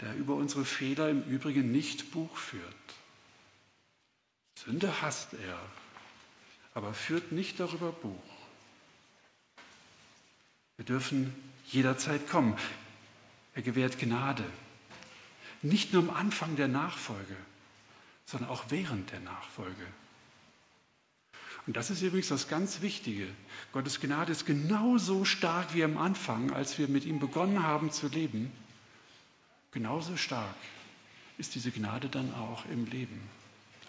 der 0.00 0.14
über 0.16 0.34
unsere 0.34 0.64
Fehler 0.64 1.08
im 1.08 1.22
Übrigen 1.24 1.72
nicht 1.72 2.10
Buch 2.10 2.36
führt. 2.36 2.64
Sünde 4.56 5.02
hasst 5.02 5.34
er, 5.34 5.58
aber 6.74 6.92
führt 6.94 7.32
nicht 7.32 7.60
darüber 7.60 7.92
Buch. 7.92 8.22
Wir 10.76 10.84
dürfen 10.84 11.32
jederzeit 11.66 12.28
kommen. 12.28 12.56
Er 13.54 13.62
gewährt 13.62 13.98
Gnade. 13.98 14.44
Nicht 15.62 15.92
nur 15.92 16.02
am 16.02 16.10
Anfang 16.10 16.56
der 16.56 16.68
Nachfolge, 16.68 17.36
sondern 18.26 18.50
auch 18.50 18.64
während 18.68 19.12
der 19.12 19.20
Nachfolge. 19.20 19.86
Und 21.66 21.76
das 21.76 21.90
ist 21.90 22.02
übrigens 22.02 22.28
das 22.28 22.48
ganz 22.48 22.82
Wichtige. 22.82 23.26
Gottes 23.72 24.00
Gnade 24.00 24.32
ist 24.32 24.44
genauso 24.44 25.24
stark 25.24 25.74
wie 25.74 25.82
am 25.82 25.96
Anfang, 25.96 26.52
als 26.52 26.78
wir 26.78 26.88
mit 26.88 27.04
ihm 27.04 27.20
begonnen 27.20 27.62
haben 27.62 27.90
zu 27.90 28.08
leben. 28.08 28.52
Genauso 29.72 30.16
stark 30.16 30.54
ist 31.38 31.54
diese 31.54 31.70
Gnade 31.70 32.08
dann 32.08 32.34
auch 32.34 32.66
im 32.66 32.84
Leben 32.86 33.20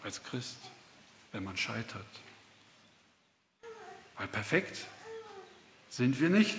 als 0.04 0.24
Christ, 0.24 0.58
wenn 1.32 1.44
man 1.44 1.58
scheitert. 1.58 2.06
Weil 4.18 4.28
perfekt 4.30 4.88
sind 5.90 6.20
wir 6.22 6.30
nicht 6.30 6.58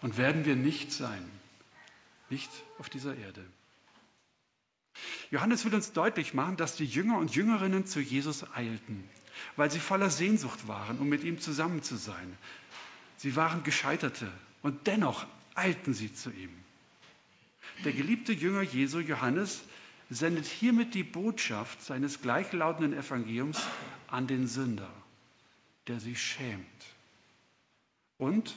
und 0.00 0.16
werden 0.16 0.46
wir 0.46 0.56
nicht 0.56 0.90
sein. 0.92 1.30
Nicht 2.30 2.50
auf 2.78 2.88
dieser 2.88 3.14
Erde. 3.16 3.44
Johannes 5.30 5.64
will 5.64 5.74
uns 5.74 5.92
deutlich 5.92 6.34
machen, 6.34 6.56
dass 6.56 6.76
die 6.76 6.84
Jünger 6.84 7.18
und 7.18 7.34
Jüngerinnen 7.34 7.86
zu 7.86 8.00
Jesus 8.00 8.44
eilten, 8.54 9.08
weil 9.56 9.70
sie 9.70 9.78
voller 9.78 10.10
Sehnsucht 10.10 10.66
waren, 10.66 10.98
um 10.98 11.08
mit 11.08 11.24
ihm 11.24 11.40
zusammen 11.40 11.82
zu 11.82 11.96
sein. 11.96 12.36
Sie 13.16 13.36
waren 13.36 13.62
Gescheiterte 13.62 14.30
und 14.62 14.86
dennoch 14.86 15.26
eilten 15.54 15.94
sie 15.94 16.12
zu 16.12 16.30
ihm. 16.30 16.50
Der 17.84 17.92
geliebte 17.92 18.32
Jünger 18.32 18.62
Jesu 18.62 18.98
Johannes 19.00 19.62
sendet 20.10 20.46
hiermit 20.46 20.94
die 20.94 21.04
Botschaft 21.04 21.82
seines 21.82 22.20
gleichlautenden 22.20 22.92
Evangeliums 22.92 23.60
an 24.08 24.26
den 24.26 24.48
Sünder, 24.48 24.90
der 25.86 26.00
sich 26.00 26.20
schämt. 26.20 26.66
Und 28.18 28.56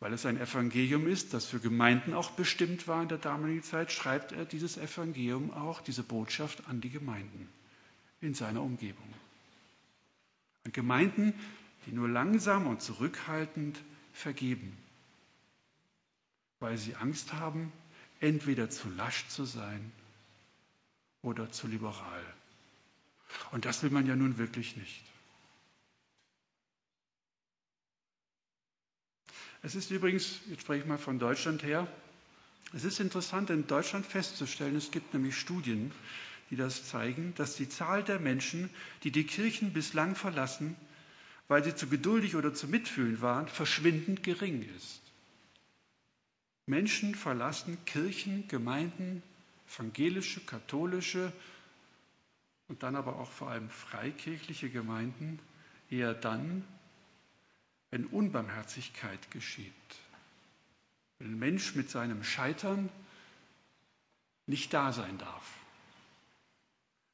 weil 0.00 0.12
es 0.12 0.26
ein 0.26 0.40
Evangelium 0.40 1.08
ist, 1.08 1.34
das 1.34 1.46
für 1.46 1.58
Gemeinden 1.58 2.14
auch 2.14 2.30
bestimmt 2.30 2.86
war 2.86 3.02
in 3.02 3.08
der 3.08 3.18
damaligen 3.18 3.62
Zeit, 3.62 3.90
schreibt 3.90 4.32
er 4.32 4.44
dieses 4.44 4.76
Evangelium 4.76 5.52
auch, 5.52 5.80
diese 5.80 6.02
Botschaft 6.02 6.68
an 6.68 6.80
die 6.80 6.90
Gemeinden 6.90 7.48
in 8.20 8.34
seiner 8.34 8.62
Umgebung. 8.62 9.12
An 10.64 10.72
Gemeinden, 10.72 11.34
die 11.86 11.92
nur 11.92 12.08
langsam 12.08 12.66
und 12.66 12.80
zurückhaltend 12.80 13.78
vergeben, 14.12 14.76
weil 16.60 16.76
sie 16.76 16.94
Angst 16.94 17.32
haben, 17.32 17.72
entweder 18.20 18.70
zu 18.70 18.88
lasch 18.90 19.26
zu 19.28 19.44
sein 19.44 19.92
oder 21.22 21.50
zu 21.50 21.66
liberal. 21.66 22.24
Und 23.50 23.64
das 23.64 23.82
will 23.82 23.90
man 23.90 24.06
ja 24.06 24.16
nun 24.16 24.38
wirklich 24.38 24.76
nicht. 24.76 25.02
Es 29.62 29.74
ist 29.74 29.90
übrigens, 29.90 30.40
jetzt 30.48 30.62
spreche 30.62 30.82
ich 30.82 30.88
mal 30.88 30.98
von 30.98 31.18
Deutschland 31.18 31.62
her, 31.62 31.86
es 32.74 32.84
ist 32.84 33.00
interessant 33.00 33.50
in 33.50 33.66
Deutschland 33.66 34.06
festzustellen, 34.06 34.76
es 34.76 34.90
gibt 34.90 35.14
nämlich 35.14 35.36
Studien, 35.36 35.90
die 36.50 36.56
das 36.56 36.86
zeigen, 36.86 37.34
dass 37.36 37.56
die 37.56 37.68
Zahl 37.68 38.04
der 38.04 38.18
Menschen, 38.18 38.70
die 39.02 39.10
die 39.10 39.24
Kirchen 39.24 39.72
bislang 39.72 40.14
verlassen, 40.14 40.76
weil 41.48 41.64
sie 41.64 41.74
zu 41.74 41.88
geduldig 41.88 42.36
oder 42.36 42.52
zu 42.54 42.68
mitfühlend 42.68 43.22
waren, 43.22 43.48
verschwindend 43.48 44.22
gering 44.22 44.68
ist. 44.76 45.00
Menschen 46.66 47.14
verlassen 47.14 47.78
Kirchen, 47.86 48.46
Gemeinden, 48.48 49.22
evangelische, 49.66 50.40
katholische 50.40 51.32
und 52.68 52.82
dann 52.82 52.96
aber 52.96 53.16
auch 53.18 53.30
vor 53.30 53.48
allem 53.48 53.70
freikirchliche 53.70 54.68
Gemeinden 54.68 55.38
eher 55.90 56.12
dann, 56.12 56.64
wenn 57.90 58.06
Unbarmherzigkeit 58.06 59.30
geschieht. 59.30 59.72
Wenn 61.18 61.32
ein 61.32 61.38
Mensch 61.38 61.74
mit 61.74 61.90
seinem 61.90 62.22
Scheitern 62.22 62.88
nicht 64.46 64.72
da 64.72 64.92
sein 64.92 65.18
darf. 65.18 65.58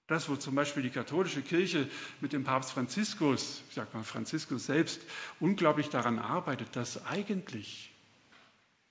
Das, 0.07 0.28
wo 0.28 0.37
zum 0.37 0.54
Beispiel 0.54 0.83
die 0.83 0.90
katholische 0.90 1.40
Kirche 1.40 1.88
mit 2.21 2.35
dem 2.35 2.45
Papst 2.45 2.73
Franziskus, 2.73 3.62
ich 3.69 3.75
sage 3.75 3.88
mal 3.97 4.04
Franziskus 4.04 4.66
selbst, 4.66 5.00
unglaublich 5.40 5.88
daran 5.88 6.19
arbeitet, 6.19 6.76
dass 6.76 7.07
eigentlich 7.07 7.90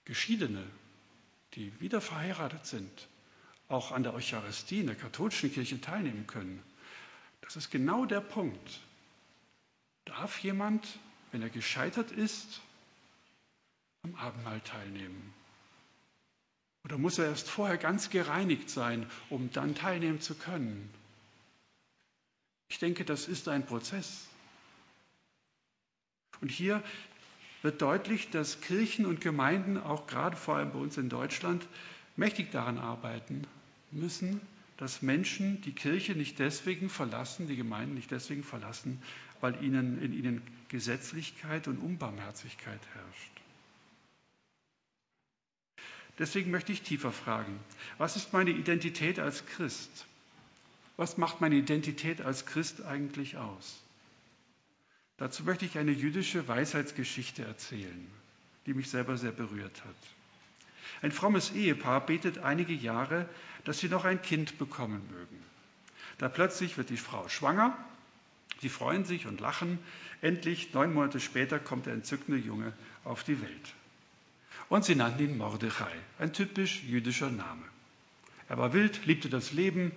Geschiedene, 0.06 0.66
die 1.54 1.80
wieder 1.80 2.02
verheiratet 2.02 2.66
sind, 2.66 3.08
auch 3.68 3.92
an 3.92 4.02
der 4.02 4.16
Eucharistie 4.16 4.80
in 4.80 4.88
der 4.88 4.96
katholischen 4.96 5.54
Kirche 5.54 5.80
teilnehmen 5.80 6.26
können. 6.26 6.62
Das 7.42 7.56
ist 7.58 7.70
genau 7.70 8.06
der 8.06 8.22
Punkt. 8.22 8.80
Darf 10.06 10.40
jemand, 10.40 10.88
wenn 11.34 11.42
er 11.42 11.50
gescheitert 11.50 12.12
ist, 12.12 12.62
am 14.04 14.16
Abendmahl 14.16 14.62
teilnehmen? 14.62 15.34
Oder 16.86 16.98
muss 16.98 17.18
er 17.18 17.26
erst 17.26 17.50
vorher 17.50 17.78
ganz 17.78 18.10
gereinigt 18.12 18.70
sein, 18.70 19.10
um 19.30 19.52
dann 19.52 19.74
teilnehmen 19.74 20.22
zu 20.22 20.36
können? 20.36 20.90
Ich 22.70 22.78
denke, 22.78 23.04
das 23.04 23.28
ist 23.28 23.48
ein 23.48 23.66
Prozess. 23.66 24.28
Und 26.40 26.52
hier 26.52 26.84
wird 27.64 27.82
deutlich, 27.82 28.30
dass 28.30 28.62
Kirchen 28.62 29.06
und 29.06 29.20
Gemeinden, 29.20 29.78
auch 29.78 30.06
gerade 30.06 30.36
vor 30.36 30.58
allem 30.58 30.72
bei 30.72 30.80
uns 30.80 30.98
in 30.98 31.10
Deutschland, 31.10 31.66
mächtig 32.16 32.52
daran 32.52 32.78
arbeiten 32.78 33.48
müssen, 33.92 34.40
dass 34.78 35.02
Menschen 35.02 35.62
die 35.62 35.72
Kirche 35.72 36.14
nicht 36.14 36.38
deswegen 36.38 36.90
verlassen, 36.90 37.48
die 37.48 37.56
Gemeinden 37.56 37.96
nicht 37.96 38.12
deswegen 38.12 38.44
verlassen, 38.44 39.02
weil 39.44 39.62
ihnen, 39.62 40.02
in 40.02 40.14
ihnen 40.14 40.42
Gesetzlichkeit 40.70 41.68
und 41.68 41.78
Unbarmherzigkeit 41.78 42.80
herrscht. 42.94 43.42
Deswegen 46.18 46.50
möchte 46.50 46.72
ich 46.72 46.82
tiefer 46.82 47.12
fragen, 47.12 47.60
was 47.98 48.16
ist 48.16 48.32
meine 48.32 48.52
Identität 48.52 49.20
als 49.20 49.46
Christ? 49.46 50.06
Was 50.96 51.18
macht 51.18 51.42
meine 51.42 51.56
Identität 51.56 52.22
als 52.22 52.46
Christ 52.46 52.86
eigentlich 52.86 53.36
aus? 53.36 53.84
Dazu 55.18 55.44
möchte 55.44 55.66
ich 55.66 55.78
eine 55.78 55.92
jüdische 55.92 56.48
Weisheitsgeschichte 56.48 57.44
erzählen, 57.44 58.08
die 58.66 58.74
mich 58.74 58.90
selber 58.90 59.18
sehr 59.18 59.34
berührt 59.34 59.84
hat. 59.84 61.02
Ein 61.02 61.12
frommes 61.12 61.52
Ehepaar 61.52 62.06
betet 62.06 62.38
einige 62.38 62.74
Jahre, 62.74 63.28
dass 63.66 63.80
sie 63.80 63.90
noch 63.90 64.06
ein 64.06 64.22
Kind 64.22 64.58
bekommen 64.58 65.06
mögen. 65.12 65.44
Da 66.18 66.30
plötzlich 66.30 66.78
wird 66.78 66.90
die 66.90 66.96
Frau 66.96 67.28
schwanger, 67.28 67.78
sie 68.64 68.70
freuen 68.70 69.04
sich 69.06 69.28
und 69.28 69.42
lachen. 69.42 69.78
Endlich, 70.22 70.74
neun 70.74 70.94
Monate 70.94 71.20
später, 71.20 71.60
kommt 71.60 71.86
der 71.86 71.94
entzückende 71.94 72.40
Junge 72.40 72.74
auf 73.04 73.24
die 73.24 73.40
Welt. 73.42 73.74
Und 74.70 74.86
sie 74.86 74.96
nannten 74.96 75.24
ihn 75.24 75.38
Mordechai, 75.38 75.92
ein 76.18 76.34
typisch 76.34 76.82
jüdischer 76.84 77.30
Name. 77.30 77.64
Er 78.48 78.58
war 78.58 78.74
wild, 78.74 79.06
liebte 79.06 79.30
das 79.30 79.52
Leben, 79.52 79.92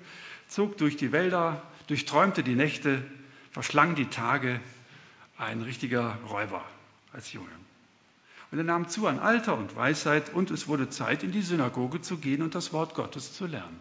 zog 0.49 0.77
durch 0.79 0.97
die 0.97 1.13
Wälder, 1.13 1.63
durchträumte 1.87 2.43
die 2.43 2.57
Nächte, 2.57 3.05
verschlang 3.53 3.95
die 3.95 4.07
Tage, 4.07 4.61
ein 5.39 5.63
richtiger 5.63 6.19
Räuber 6.29 6.65
als 7.13 7.33
Junge. 7.33 7.49
Und 8.51 8.59
er 8.59 8.65
nahm 8.65 8.89
zu 8.89 9.07
an 9.07 9.21
Alter 9.21 9.57
und 9.57 9.77
Weisheit 9.77 10.35
und 10.35 10.51
es 10.51 10.67
wurde 10.67 10.89
Zeit, 10.89 11.23
in 11.23 11.31
die 11.31 11.43
Synagoge 11.43 12.01
zu 12.01 12.19
gehen 12.19 12.43
und 12.43 12.57
das 12.57 12.73
Wort 12.73 12.95
Gottes 12.95 13.33
zu 13.33 13.47
lernen. 13.47 13.79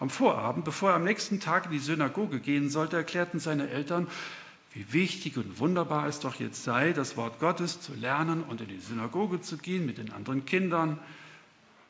Am 0.00 0.10
Vorabend, 0.10 0.64
bevor 0.64 0.90
er 0.90 0.96
am 0.96 1.04
nächsten 1.04 1.40
Tag 1.40 1.66
in 1.66 1.72
die 1.72 1.78
Synagoge 1.78 2.40
gehen 2.40 2.68
sollte, 2.68 2.96
erklärten 2.96 3.38
seine 3.38 3.68
Eltern, 3.70 4.08
wie 4.72 4.92
wichtig 4.92 5.36
und 5.36 5.58
wunderbar 5.60 6.08
es 6.08 6.18
doch 6.20 6.34
jetzt 6.40 6.64
sei, 6.64 6.92
das 6.92 7.16
Wort 7.16 7.38
Gottes 7.38 7.80
zu 7.80 7.94
lernen 7.94 8.42
und 8.42 8.60
in 8.60 8.68
die 8.68 8.80
Synagoge 8.80 9.40
zu 9.40 9.56
gehen 9.56 9.86
mit 9.86 9.98
den 9.98 10.12
anderen 10.12 10.44
Kindern. 10.44 10.98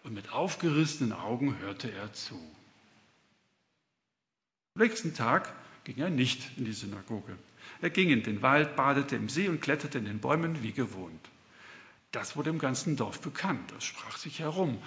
Und 0.02 0.12
mit 0.12 0.32
aufgerissenen 0.32 1.14
Augen 1.14 1.56
hörte 1.60 1.90
er 1.90 2.12
zu. 2.12 2.34
Am 4.74 4.82
nächsten 4.82 5.14
Tag 5.14 5.50
ging 5.84 5.96
er 5.98 6.10
nicht 6.10 6.58
in 6.58 6.66
die 6.66 6.74
Synagoge. 6.74 7.38
Er 7.80 7.88
ging 7.88 8.10
in 8.10 8.22
den 8.22 8.42
Wald, 8.42 8.76
badete 8.76 9.16
im 9.16 9.30
See 9.30 9.48
und 9.48 9.62
kletterte 9.62 9.98
in 9.98 10.04
den 10.04 10.18
Bäumen 10.18 10.62
wie 10.62 10.72
gewohnt. 10.72 11.30
Das 12.12 12.36
wurde 12.36 12.50
im 12.50 12.58
ganzen 12.58 12.96
Dorf 12.96 13.20
bekannt, 13.20 13.72
das 13.72 13.84
sprach 13.84 14.18
sich 14.18 14.40
herum. 14.40 14.78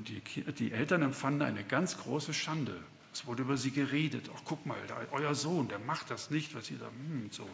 Und 0.00 0.08
die, 0.08 0.22
die 0.54 0.72
Eltern 0.72 1.02
empfanden 1.02 1.42
eine 1.42 1.62
ganz 1.62 1.98
große 1.98 2.32
Schande. 2.32 2.74
Es 3.12 3.26
wurde 3.26 3.42
über 3.42 3.58
sie 3.58 3.70
geredet. 3.70 4.30
Ach, 4.34 4.40
guck 4.46 4.64
mal, 4.64 4.78
da, 4.88 4.96
euer 5.10 5.34
Sohn, 5.34 5.68
der 5.68 5.78
macht 5.78 6.10
das 6.10 6.30
nicht, 6.30 6.54
was 6.54 6.70
ihr 6.70 6.78
da, 6.78 6.86
hm, 6.86 7.28
so. 7.30 7.46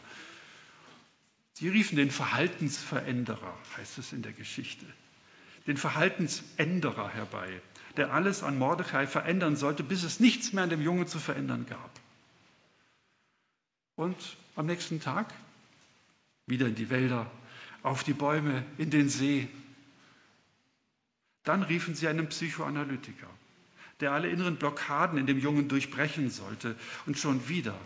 Sie 1.54 1.68
riefen 1.68 1.96
den 1.96 2.12
Verhaltensveränderer, 2.12 3.52
heißt 3.76 3.98
es 3.98 4.12
in 4.12 4.22
der 4.22 4.30
Geschichte, 4.30 4.86
den 5.66 5.76
Verhaltensänderer 5.76 7.08
herbei, 7.08 7.60
der 7.96 8.12
alles 8.12 8.44
an 8.44 8.58
Mordechai 8.58 9.08
verändern 9.08 9.56
sollte, 9.56 9.82
bis 9.82 10.04
es 10.04 10.20
nichts 10.20 10.52
mehr 10.52 10.62
an 10.62 10.70
dem 10.70 10.82
Jungen 10.82 11.08
zu 11.08 11.18
verändern 11.18 11.66
gab. 11.68 11.90
Und 13.96 14.36
am 14.54 14.66
nächsten 14.66 15.00
Tag 15.00 15.34
wieder 16.46 16.68
in 16.68 16.76
die 16.76 16.90
Wälder, 16.90 17.28
auf 17.82 18.04
die 18.04 18.12
Bäume, 18.12 18.64
in 18.78 18.90
den 18.90 19.08
See. 19.08 19.48
Dann 21.46 21.62
riefen 21.62 21.94
sie 21.94 22.08
einen 22.08 22.28
Psychoanalytiker, 22.28 23.30
der 24.00 24.12
alle 24.12 24.28
inneren 24.28 24.56
Blockaden 24.56 25.18
in 25.18 25.26
dem 25.26 25.38
Jungen 25.38 25.68
durchbrechen 25.68 26.28
sollte. 26.28 26.76
Und 27.06 27.16
schon 27.16 27.48
wieder 27.48 27.78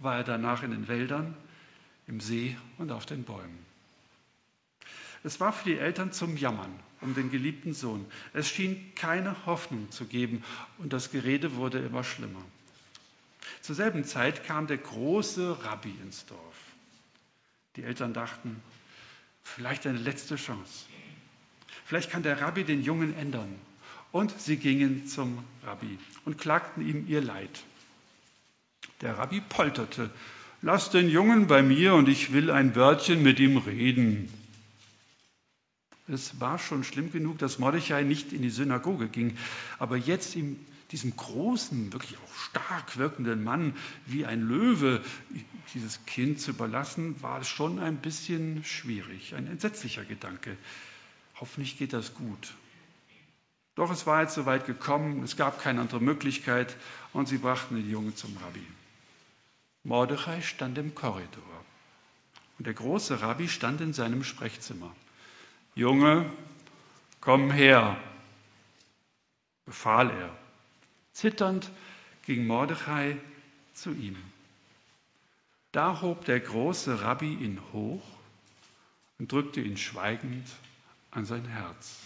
war 0.00 0.16
er 0.16 0.24
danach 0.24 0.64
in 0.64 0.72
den 0.72 0.88
Wäldern, 0.88 1.36
im 2.08 2.18
See 2.20 2.56
und 2.78 2.90
auf 2.90 3.06
den 3.06 3.22
Bäumen. 3.22 3.64
Es 5.22 5.38
war 5.38 5.52
für 5.52 5.68
die 5.68 5.78
Eltern 5.78 6.10
zum 6.10 6.36
Jammern 6.36 6.72
um 7.00 7.14
den 7.14 7.30
geliebten 7.30 7.74
Sohn. 7.74 8.06
Es 8.32 8.48
schien 8.48 8.94
keine 8.94 9.46
Hoffnung 9.46 9.90
zu 9.90 10.06
geben 10.06 10.42
und 10.78 10.92
das 10.92 11.10
Gerede 11.10 11.56
wurde 11.56 11.78
immer 11.78 12.04
schlimmer. 12.04 12.42
Zur 13.60 13.74
selben 13.74 14.04
Zeit 14.04 14.44
kam 14.44 14.66
der 14.66 14.78
große 14.78 15.64
Rabbi 15.64 15.94
ins 16.02 16.26
Dorf. 16.26 16.56
Die 17.76 17.84
Eltern 17.84 18.14
dachten, 18.14 18.62
vielleicht 19.42 19.86
eine 19.86 19.98
letzte 19.98 20.36
Chance. 20.36 20.86
Vielleicht 21.86 22.10
kann 22.10 22.22
der 22.22 22.40
Rabbi 22.40 22.64
den 22.64 22.82
Jungen 22.82 23.16
ändern. 23.16 23.54
Und 24.12 24.38
sie 24.40 24.56
gingen 24.56 25.06
zum 25.06 25.38
Rabbi 25.64 25.98
und 26.24 26.38
klagten 26.38 26.86
ihm 26.86 27.06
ihr 27.06 27.20
Leid. 27.20 27.62
Der 29.02 29.18
Rabbi 29.18 29.40
polterte, 29.40 30.10
lass 30.62 30.90
den 30.90 31.08
Jungen 31.08 31.46
bei 31.46 31.62
mir 31.62 31.94
und 31.94 32.08
ich 32.08 32.32
will 32.32 32.50
ein 32.50 32.74
Wörtchen 32.74 33.22
mit 33.22 33.38
ihm 33.40 33.58
reden. 33.58 34.32
Es 36.08 36.40
war 36.40 36.58
schon 36.58 36.84
schlimm 36.84 37.12
genug, 37.12 37.38
dass 37.38 37.58
Mordechai 37.58 38.02
nicht 38.02 38.32
in 38.32 38.42
die 38.42 38.50
Synagoge 38.50 39.08
ging, 39.08 39.36
aber 39.78 39.96
jetzt 39.96 40.36
ihm 40.36 40.58
diesem 40.92 41.16
großen, 41.16 41.92
wirklich 41.92 42.16
auch 42.16 42.34
stark 42.34 42.96
wirkenden 42.96 43.42
Mann 43.42 43.74
wie 44.06 44.24
ein 44.24 44.40
Löwe 44.40 45.02
dieses 45.74 46.04
Kind 46.06 46.40
zu 46.40 46.52
überlassen, 46.52 47.20
war 47.22 47.42
schon 47.42 47.80
ein 47.80 47.96
bisschen 47.96 48.64
schwierig, 48.64 49.34
ein 49.34 49.48
entsetzlicher 49.48 50.04
Gedanke. 50.04 50.56
Hoffentlich 51.40 51.78
geht 51.78 51.92
das 51.92 52.14
gut. 52.14 52.54
Doch 53.74 53.90
es 53.90 54.06
war 54.06 54.22
jetzt 54.22 54.34
soweit 54.34 54.66
gekommen, 54.66 55.22
es 55.22 55.36
gab 55.36 55.60
keine 55.60 55.82
andere 55.82 56.00
Möglichkeit 56.00 56.76
und 57.12 57.28
sie 57.28 57.38
brachten 57.38 57.76
den 57.76 57.90
Jungen 57.90 58.16
zum 58.16 58.34
Rabbi. 58.38 58.66
Mordechai 59.84 60.40
stand 60.40 60.78
im 60.78 60.94
Korridor 60.94 61.42
und 62.58 62.66
der 62.66 62.74
große 62.74 63.20
Rabbi 63.20 63.48
stand 63.48 63.82
in 63.82 63.92
seinem 63.92 64.24
Sprechzimmer. 64.24 64.90
Junge, 65.74 66.30
komm 67.20 67.50
her, 67.50 67.98
befahl 69.66 70.10
er. 70.10 70.34
Zitternd 71.12 71.70
ging 72.24 72.46
Mordechai 72.46 73.18
zu 73.74 73.90
ihm. 73.90 74.16
Da 75.72 76.00
hob 76.00 76.24
der 76.24 76.40
große 76.40 77.02
Rabbi 77.02 77.34
ihn 77.34 77.60
hoch 77.74 78.02
und 79.18 79.30
drückte 79.30 79.60
ihn 79.60 79.76
schweigend 79.76 80.48
an 81.16 81.24
sein 81.24 81.44
Herz. 81.46 81.96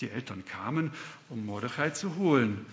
Die 0.00 0.10
Eltern 0.10 0.44
kamen, 0.44 0.92
um 1.28 1.46
Mordechai 1.46 1.90
zu 1.90 2.16
holen. 2.16 2.66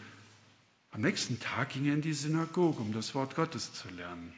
Am 0.92 1.02
nächsten 1.02 1.40
Tag 1.40 1.70
ging 1.70 1.86
er 1.86 1.94
in 1.94 2.02
die 2.02 2.14
Synagoge, 2.14 2.82
um 2.82 2.92
das 2.92 3.14
Wort 3.14 3.36
Gottes 3.36 3.74
zu 3.74 3.90
lernen. 3.90 4.34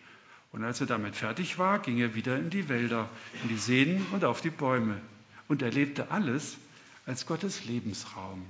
Und 0.52 0.64
als 0.64 0.82
er 0.82 0.88
damit 0.88 1.16
fertig 1.16 1.58
war, 1.58 1.80
ging 1.80 1.98
er 1.98 2.14
wieder 2.14 2.38
in 2.38 2.50
die 2.50 2.70
Wälder, 2.70 3.10
in 3.42 3.50
die 3.50 3.58
Seen 3.58 4.06
und 4.12 4.26
auf 4.26 4.42
die 4.42 4.52
Bäume 4.52 5.02
und 5.48 5.62
erlebte 5.62 6.12
alles 6.12 6.58
als 7.06 7.26
Gottes 7.26 7.66
Lebensraum, 7.66 8.46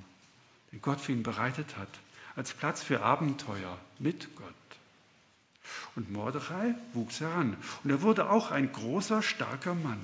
den 0.71 0.81
Gott 0.81 0.99
für 0.99 1.11
ihn 1.11 1.23
bereitet 1.23 1.77
hat. 1.77 1.89
als 2.35 2.53
Platz 2.53 2.81
für 2.81 3.03
Abenteuer 3.03 3.77
mit 3.99 4.35
Gott. 4.35 4.47
Und 5.95 6.11
Mordechai 6.11 6.73
wuchs 6.93 7.19
heran 7.19 7.55
und 7.83 7.91
er 7.91 8.01
wurde 8.01 8.29
auch 8.29 8.51
ein 8.51 8.71
großer, 8.71 9.21
starker 9.21 9.75
Mann. 9.75 10.01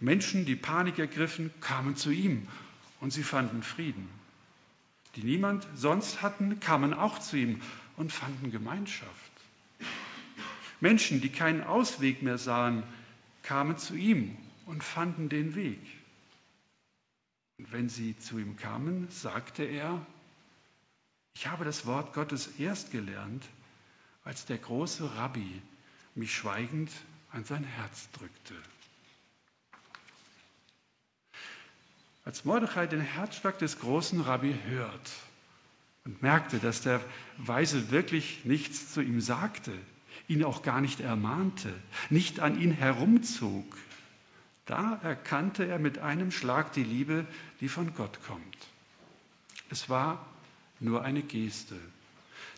Menschen, 0.00 0.46
die 0.46 0.56
Panik 0.56 0.98
ergriffen, 0.98 1.52
kamen 1.60 1.94
zu 1.94 2.10
ihm 2.10 2.48
und 3.00 3.12
sie 3.12 3.22
fanden 3.22 3.62
Frieden. 3.62 4.08
Die 5.16 5.24
niemand 5.24 5.66
sonst 5.74 6.22
hatten, 6.22 6.60
kamen 6.60 6.94
auch 6.94 7.18
zu 7.18 7.36
ihm 7.36 7.60
und 7.96 8.12
fanden 8.12 8.50
Gemeinschaft. 8.50 9.32
Menschen, 10.80 11.20
die 11.20 11.28
keinen 11.28 11.62
Ausweg 11.62 12.22
mehr 12.22 12.38
sahen, 12.38 12.82
kamen 13.42 13.76
zu 13.76 13.94
ihm 13.94 14.36
und 14.66 14.82
fanden 14.82 15.28
den 15.28 15.54
Weg. 15.54 15.80
Und 17.58 17.72
wenn 17.72 17.88
sie 17.90 18.18
zu 18.18 18.38
ihm 18.38 18.56
kamen, 18.56 19.08
sagte 19.10 19.64
er, 19.64 20.04
ich 21.34 21.46
habe 21.46 21.64
das 21.64 21.84
Wort 21.84 22.14
Gottes 22.14 22.46
erst 22.58 22.90
gelernt, 22.90 23.44
als 24.24 24.46
der 24.46 24.58
große 24.58 25.14
Rabbi 25.16 25.60
mich 26.14 26.34
schweigend 26.34 26.90
an 27.32 27.44
sein 27.44 27.64
Herz 27.64 28.08
drückte. 28.12 28.54
Als 32.24 32.44
Mordechai 32.44 32.86
den 32.86 33.00
Herzschlag 33.00 33.58
des 33.58 33.78
großen 33.78 34.20
Rabbi 34.20 34.54
hört 34.66 35.10
und 36.04 36.22
merkte, 36.22 36.58
dass 36.58 36.82
der 36.82 37.00
Weise 37.38 37.90
wirklich 37.90 38.44
nichts 38.44 38.92
zu 38.92 39.00
ihm 39.00 39.20
sagte, 39.20 39.72
ihn 40.28 40.44
auch 40.44 40.62
gar 40.62 40.80
nicht 40.80 41.00
ermahnte, 41.00 41.72
nicht 42.10 42.40
an 42.40 42.60
ihn 42.60 42.72
herumzog, 42.72 43.76
da 44.66 45.00
erkannte 45.02 45.66
er 45.66 45.78
mit 45.78 45.98
einem 45.98 46.30
Schlag 46.30 46.72
die 46.72 46.84
Liebe, 46.84 47.26
die 47.60 47.68
von 47.68 47.94
Gott 47.94 48.18
kommt. 48.26 48.56
Es 49.70 49.88
war 49.88 50.24
nur 50.78 51.02
eine 51.02 51.22
Geste, 51.22 51.76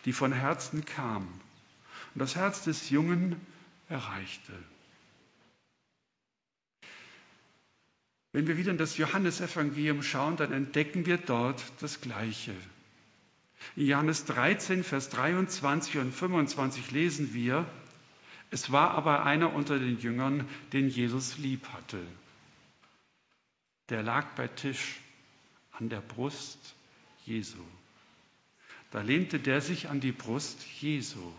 die 0.04 0.12
von 0.12 0.32
Herzen 0.32 0.84
kam 0.84 1.26
und 2.14 2.18
das 2.18 2.36
Herz 2.36 2.64
des 2.64 2.90
Jungen 2.90 3.40
erreichte. 3.88 4.52
Wenn 8.32 8.46
wir 8.46 8.56
wieder 8.56 8.70
in 8.70 8.78
das 8.78 8.96
Johannesevangelium 8.96 10.02
schauen, 10.02 10.36
dann 10.36 10.52
entdecken 10.52 11.04
wir 11.04 11.18
dort 11.18 11.62
das 11.80 12.00
Gleiche. 12.00 12.54
In 13.76 13.86
Johannes 13.86 14.24
13, 14.24 14.84
Vers 14.84 15.10
23 15.10 15.98
und 15.98 16.12
25 16.12 16.90
lesen 16.90 17.34
wir, 17.34 17.66
es 18.50 18.72
war 18.72 18.92
aber 18.92 19.24
einer 19.24 19.52
unter 19.54 19.78
den 19.78 19.98
Jüngern, 19.98 20.48
den 20.72 20.88
Jesus 20.88 21.38
lieb 21.38 21.68
hatte. 21.68 22.00
Der 23.88 24.02
lag 24.02 24.34
bei 24.34 24.48
Tisch 24.48 25.00
an 25.72 25.88
der 25.88 26.00
Brust 26.00 26.74
Jesu. 27.24 27.62
Da 28.90 29.00
lehnte 29.00 29.38
der 29.38 29.60
sich 29.60 29.88
an 29.88 30.00
die 30.00 30.12
Brust 30.12 30.62
Jesu. 30.80 31.32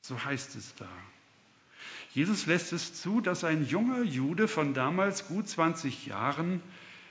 So 0.00 0.24
heißt 0.24 0.56
es 0.56 0.74
da. 0.76 0.88
Jesus 2.18 2.46
lässt 2.46 2.72
es 2.72 3.00
zu, 3.00 3.20
dass 3.20 3.44
ein 3.44 3.64
junger 3.64 4.02
Jude 4.02 4.48
von 4.48 4.74
damals 4.74 5.28
gut 5.28 5.48
20 5.48 6.06
Jahren 6.06 6.60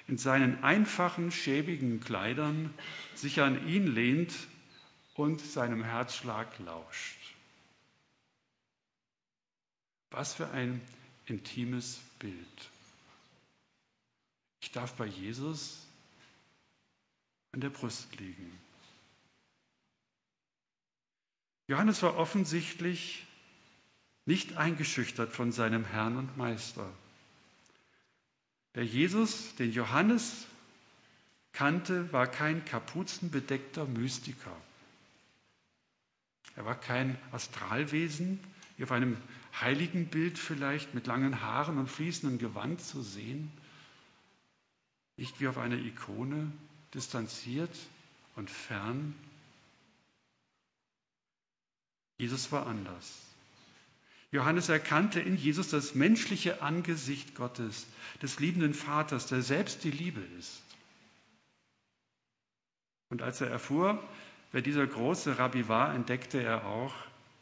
in 0.05 0.17
seinen 0.17 0.65
einfachen, 0.65 1.31
schäbigen 1.31 2.01
Kleidern 2.01 2.73
sich 3.15 3.39
an 3.39 3.69
ihn 3.69 3.87
lehnt 3.87 4.33
und 5.15 5.39
seinem 5.39 5.81
Herzschlag 5.81 6.59
lauscht. 6.59 7.17
Was 10.09 10.33
für 10.33 10.49
ein 10.49 10.81
intimes 11.25 12.01
Bild. 12.19 12.69
Ich 14.59 14.73
darf 14.73 14.93
bei 14.95 15.05
Jesus 15.05 15.87
an 17.53 17.61
der 17.61 17.69
Brust 17.69 18.13
liegen. 18.19 18.59
Johannes 21.67 22.03
war 22.03 22.17
offensichtlich 22.17 23.26
nicht 24.27 24.57
eingeschüchtert 24.57 25.31
von 25.31 25.51
seinem 25.51 25.85
Herrn 25.85 26.17
und 26.17 26.37
Meister. 26.37 26.87
Der 28.75 28.85
Jesus, 28.85 29.55
den 29.55 29.71
Johannes 29.71 30.45
kannte, 31.53 32.11
war 32.13 32.27
kein 32.27 32.63
kapuzenbedeckter 32.65 33.85
Mystiker. 33.85 34.55
Er 36.55 36.65
war 36.65 36.79
kein 36.79 37.17
Astralwesen, 37.31 38.39
wie 38.75 38.83
auf 38.83 38.91
einem 38.91 39.17
Heiligenbild 39.59 40.37
vielleicht 40.37 40.93
mit 40.93 41.07
langen 41.07 41.41
Haaren 41.41 41.77
und 41.77 41.89
fließendem 41.89 42.37
Gewand 42.37 42.81
zu 42.81 43.01
sehen. 43.01 43.51
Nicht 45.15 45.39
wie 45.39 45.47
auf 45.47 45.57
einer 45.57 45.77
Ikone, 45.77 46.51
distanziert 46.93 47.75
und 48.35 48.51
fern, 48.51 49.15
Jesus 52.17 52.51
war 52.51 52.67
anders. 52.67 53.27
Johannes 54.37 54.69
erkannte 54.69 55.19
in 55.19 55.35
Jesus 55.35 55.69
das 55.69 55.95
menschliche 55.95 56.61
Angesicht 56.61 57.33
Gottes, 57.33 57.87
des 58.21 58.39
liebenden 58.39 58.75
Vaters, 58.75 59.25
der 59.25 59.41
selbst 59.41 59.83
die 59.83 59.89
Liebe 59.89 60.21
ist. 60.37 60.61
Und 63.09 63.23
als 63.23 63.41
er 63.41 63.49
erfuhr, 63.49 63.99
wer 64.51 64.61
dieser 64.61 64.85
große 64.85 65.39
Rabbi 65.39 65.67
war, 65.67 65.95
entdeckte 65.95 66.39
er 66.39 66.67
auch, 66.67 66.93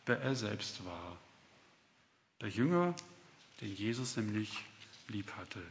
wer 0.06 0.22
er 0.22 0.36
selbst 0.36 0.86
war. 0.86 1.18
Der 2.40 2.48
Jünger, 2.48 2.96
den 3.60 3.76
Jesus 3.76 4.16
nämlich 4.16 4.64
lieb 5.10 5.34
hatte. 5.34 5.62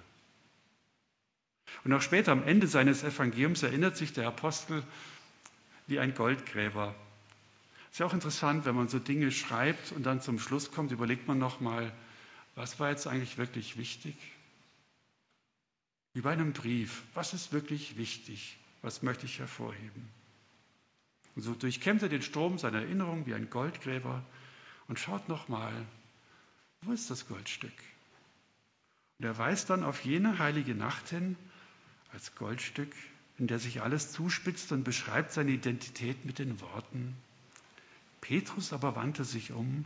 Und 1.85 1.93
auch 1.95 2.03
später 2.03 2.33
am 2.33 2.45
Ende 2.47 2.67
seines 2.67 3.03
Evangeliums 3.03 3.63
erinnert 3.63 3.97
sich 3.97 4.13
der 4.13 4.29
Apostel 4.29 4.83
wie 5.87 5.99
ein 5.99 6.15
Goldgräber 6.15 6.95
ist 7.95 8.01
ja 8.01 8.07
auch 8.07 8.13
interessant, 8.13 8.65
wenn 8.65 8.75
man 8.75 8.89
so 8.89 8.99
Dinge 8.99 9.31
schreibt 9.31 9.93
und 9.93 10.03
dann 10.03 10.21
zum 10.21 10.41
Schluss 10.41 10.73
kommt, 10.73 10.91
überlegt 10.91 11.29
man 11.29 11.39
nochmal, 11.39 11.93
was 12.57 12.81
war 12.81 12.91
jetzt 12.91 13.07
eigentlich 13.07 13.39
wirklich 13.39 13.77
wichtig? 13.77 14.17
Wie 16.13 16.21
bei 16.21 16.33
einem 16.33 16.53
Brief, 16.53 17.05
was 17.15 17.35
ist 17.35 17.53
wirklich 17.53 17.97
wichtig? 17.97 18.59
Was 18.83 19.05
möchte 19.05 19.27
ich 19.27 19.39
hervorheben? 19.39 20.09
Und 21.37 21.43
so 21.43 21.55
durchkämmt 21.55 22.03
er 22.03 22.09
den 22.09 22.23
Strom 22.23 22.59
seiner 22.59 22.81
Erinnerung 22.81 23.27
wie 23.27 23.35
ein 23.35 23.49
Goldgräber 23.49 24.25
und 24.89 24.99
schaut 24.99 25.29
nochmal, 25.29 25.73
wo 26.83 26.91
ist 26.91 27.13
das 27.13 27.29
Goldstück? 27.29 27.71
Und 29.21 29.27
er 29.27 29.39
weist 29.39 29.71
dann 29.71 29.85
auf 29.85 30.05
jene 30.05 30.41
heilige 30.41 30.75
Nacht 30.75 31.11
hin 31.11 31.37
als 32.13 32.35
Goldstück, 32.35 32.93
in 33.39 33.47
der 33.47 33.61
sich 33.61 33.83
alles 33.83 34.11
zuspitzt 34.11 34.73
und 34.73 34.83
beschreibt 34.83 35.31
seine 35.31 35.53
Identität 35.53 36.25
mit 36.25 36.41
den 36.41 36.61
Worten, 36.61 37.17
Petrus 38.25 38.73
aber 38.73 38.97
wandte 38.97 39.23
sich 39.23 39.53
um 39.53 39.85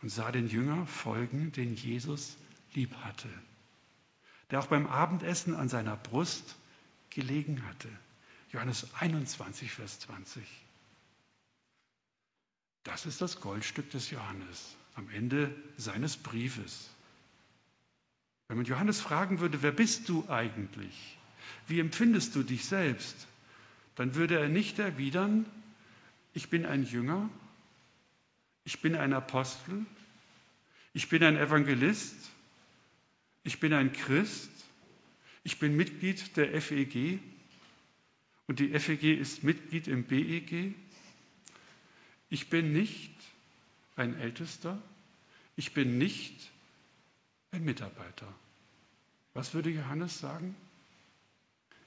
und 0.00 0.08
sah 0.08 0.32
den 0.32 0.48
Jünger 0.48 0.86
folgen, 0.86 1.52
den 1.52 1.74
Jesus 1.74 2.34
lieb 2.72 2.94
hatte, 3.02 3.28
der 4.50 4.60
auch 4.60 4.68
beim 4.68 4.86
Abendessen 4.86 5.54
an 5.54 5.68
seiner 5.68 5.94
Brust 5.94 6.56
gelegen 7.10 7.62
hatte. 7.66 7.90
Johannes 8.52 8.86
21, 9.00 9.70
Vers 9.70 10.00
20. 10.00 10.42
Das 12.84 13.04
ist 13.04 13.20
das 13.20 13.42
Goldstück 13.42 13.90
des 13.90 14.10
Johannes 14.10 14.76
am 14.94 15.10
Ende 15.10 15.54
seines 15.76 16.16
Briefes. 16.16 16.88
Wenn 18.48 18.56
man 18.56 18.66
Johannes 18.66 19.02
fragen 19.02 19.40
würde, 19.40 19.62
wer 19.62 19.72
bist 19.72 20.08
du 20.08 20.26
eigentlich? 20.30 21.18
Wie 21.66 21.80
empfindest 21.80 22.34
du 22.34 22.44
dich 22.44 22.64
selbst? 22.64 23.26
Dann 23.94 24.14
würde 24.14 24.38
er 24.38 24.48
nicht 24.48 24.78
erwidern, 24.78 25.44
ich 26.32 26.48
bin 26.48 26.64
ein 26.64 26.84
Jünger, 26.84 27.28
ich 28.64 28.80
bin 28.80 28.94
ein 28.94 29.12
Apostel, 29.12 29.84
ich 30.92 31.08
bin 31.08 31.22
ein 31.22 31.36
Evangelist, 31.36 32.16
ich 33.42 33.60
bin 33.60 33.72
ein 33.72 33.92
Christ, 33.92 34.50
ich 35.42 35.58
bin 35.58 35.76
Mitglied 35.76 36.36
der 36.36 36.60
FEG 36.60 37.20
und 38.46 38.58
die 38.58 38.78
FEG 38.78 39.18
ist 39.18 39.42
Mitglied 39.42 39.88
im 39.88 40.04
BEG. 40.04 40.74
Ich 42.30 42.48
bin 42.48 42.72
nicht 42.72 43.14
ein 43.96 44.18
Ältester, 44.18 44.80
ich 45.56 45.72
bin 45.72 45.98
nicht 45.98 46.50
ein 47.52 47.64
Mitarbeiter. 47.64 48.32
Was 49.34 49.54
würde 49.54 49.70
Johannes 49.70 50.18
sagen? 50.18 50.56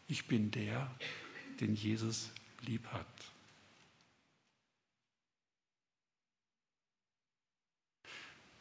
Ich 0.08 0.28
bin 0.28 0.52
der, 0.52 0.90
den 1.60 1.76
Jesus 1.76 2.32
lieb 2.62 2.86
hat. 2.88 3.08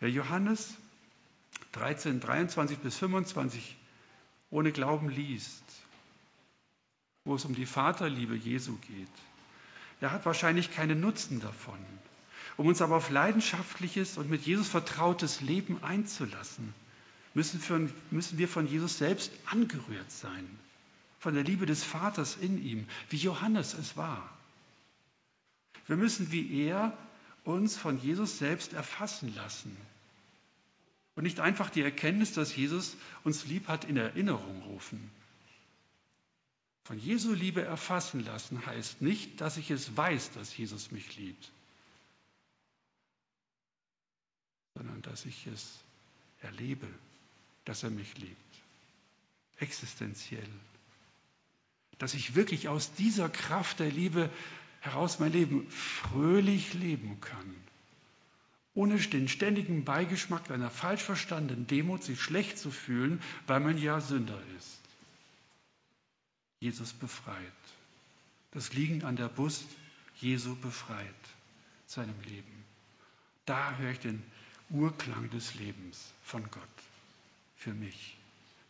Wer 0.00 0.10
Johannes 0.10 0.74
13, 1.72 2.20
23 2.20 2.78
bis 2.78 2.96
25 2.96 3.76
ohne 4.50 4.72
Glauben 4.72 5.08
liest, 5.08 5.64
wo 7.24 7.34
es 7.34 7.44
um 7.44 7.54
die 7.54 7.66
Vaterliebe 7.66 8.34
Jesu 8.34 8.76
geht, 8.88 9.08
der 10.00 10.12
hat 10.12 10.26
wahrscheinlich 10.26 10.70
keinen 10.70 11.00
Nutzen 11.00 11.40
davon. 11.40 11.78
Um 12.56 12.66
uns 12.66 12.80
aber 12.80 12.96
auf 12.96 13.10
leidenschaftliches 13.10 14.16
und 14.16 14.30
mit 14.30 14.42
Jesus 14.46 14.68
vertrautes 14.68 15.40
Leben 15.40 15.82
einzulassen, 15.82 16.72
müssen, 17.34 17.92
müssen 18.10 18.38
wir 18.38 18.48
von 18.48 18.66
Jesus 18.66 18.98
selbst 18.98 19.30
angerührt 19.46 20.10
sein, 20.10 20.48
von 21.18 21.34
der 21.34 21.44
Liebe 21.44 21.66
des 21.66 21.84
Vaters 21.84 22.36
in 22.36 22.62
ihm, 22.64 22.86
wie 23.10 23.18
Johannes 23.18 23.74
es 23.74 23.96
war. 23.96 24.30
Wir 25.86 25.96
müssen 25.96 26.32
wie 26.32 26.62
er 26.64 26.96
uns 27.46 27.76
von 27.76 27.98
Jesus 28.00 28.38
selbst 28.38 28.72
erfassen 28.72 29.34
lassen. 29.34 29.76
Und 31.14 31.22
nicht 31.22 31.40
einfach 31.40 31.70
die 31.70 31.80
Erkenntnis, 31.80 32.32
dass 32.32 32.54
Jesus 32.54 32.96
uns 33.24 33.46
lieb 33.46 33.68
hat, 33.68 33.84
in 33.84 33.96
Erinnerung 33.96 34.62
rufen. 34.62 35.10
Von 36.84 36.98
Jesu 36.98 37.32
Liebe 37.32 37.62
erfassen 37.62 38.24
lassen 38.24 38.64
heißt 38.66 39.00
nicht, 39.00 39.40
dass 39.40 39.56
ich 39.56 39.70
es 39.70 39.96
weiß, 39.96 40.32
dass 40.32 40.56
Jesus 40.56 40.92
mich 40.92 41.16
liebt, 41.16 41.50
sondern 44.74 45.02
dass 45.02 45.24
ich 45.24 45.46
es 45.46 45.80
erlebe, 46.42 46.86
dass 47.64 47.82
er 47.82 47.90
mich 47.90 48.16
liebt. 48.18 48.36
Existenziell. 49.58 50.48
Dass 51.98 52.14
ich 52.14 52.34
wirklich 52.34 52.68
aus 52.68 52.92
dieser 52.92 53.30
Kraft 53.30 53.80
der 53.80 53.90
Liebe 53.90 54.30
heraus 54.80 55.18
mein 55.18 55.32
Leben 55.32 55.68
fröhlich 55.70 56.74
leben 56.74 57.20
kann. 57.20 57.54
Ohne 58.74 58.98
den 58.98 59.28
ständigen 59.28 59.84
Beigeschmack 59.84 60.50
einer 60.50 60.70
falsch 60.70 61.02
verstandenen 61.02 61.66
Demut, 61.66 62.02
sich 62.02 62.20
schlecht 62.20 62.58
zu 62.58 62.70
fühlen, 62.70 63.22
weil 63.46 63.60
man 63.60 63.78
ja 63.78 64.00
Sünder 64.00 64.40
ist. 64.58 64.80
Jesus 66.60 66.92
befreit. 66.92 67.36
Das 68.50 68.72
Liegen 68.74 69.04
an 69.04 69.16
der 69.16 69.28
Brust 69.28 69.66
Jesu 70.20 70.54
befreit 70.56 71.14
seinem 71.86 72.20
Leben. 72.22 72.64
Da 73.44 73.76
höre 73.76 73.92
ich 73.92 74.00
den 74.00 74.22
Urklang 74.70 75.30
des 75.30 75.54
Lebens 75.54 76.12
von 76.22 76.42
Gott 76.50 76.62
für 77.56 77.72
mich. 77.72 78.16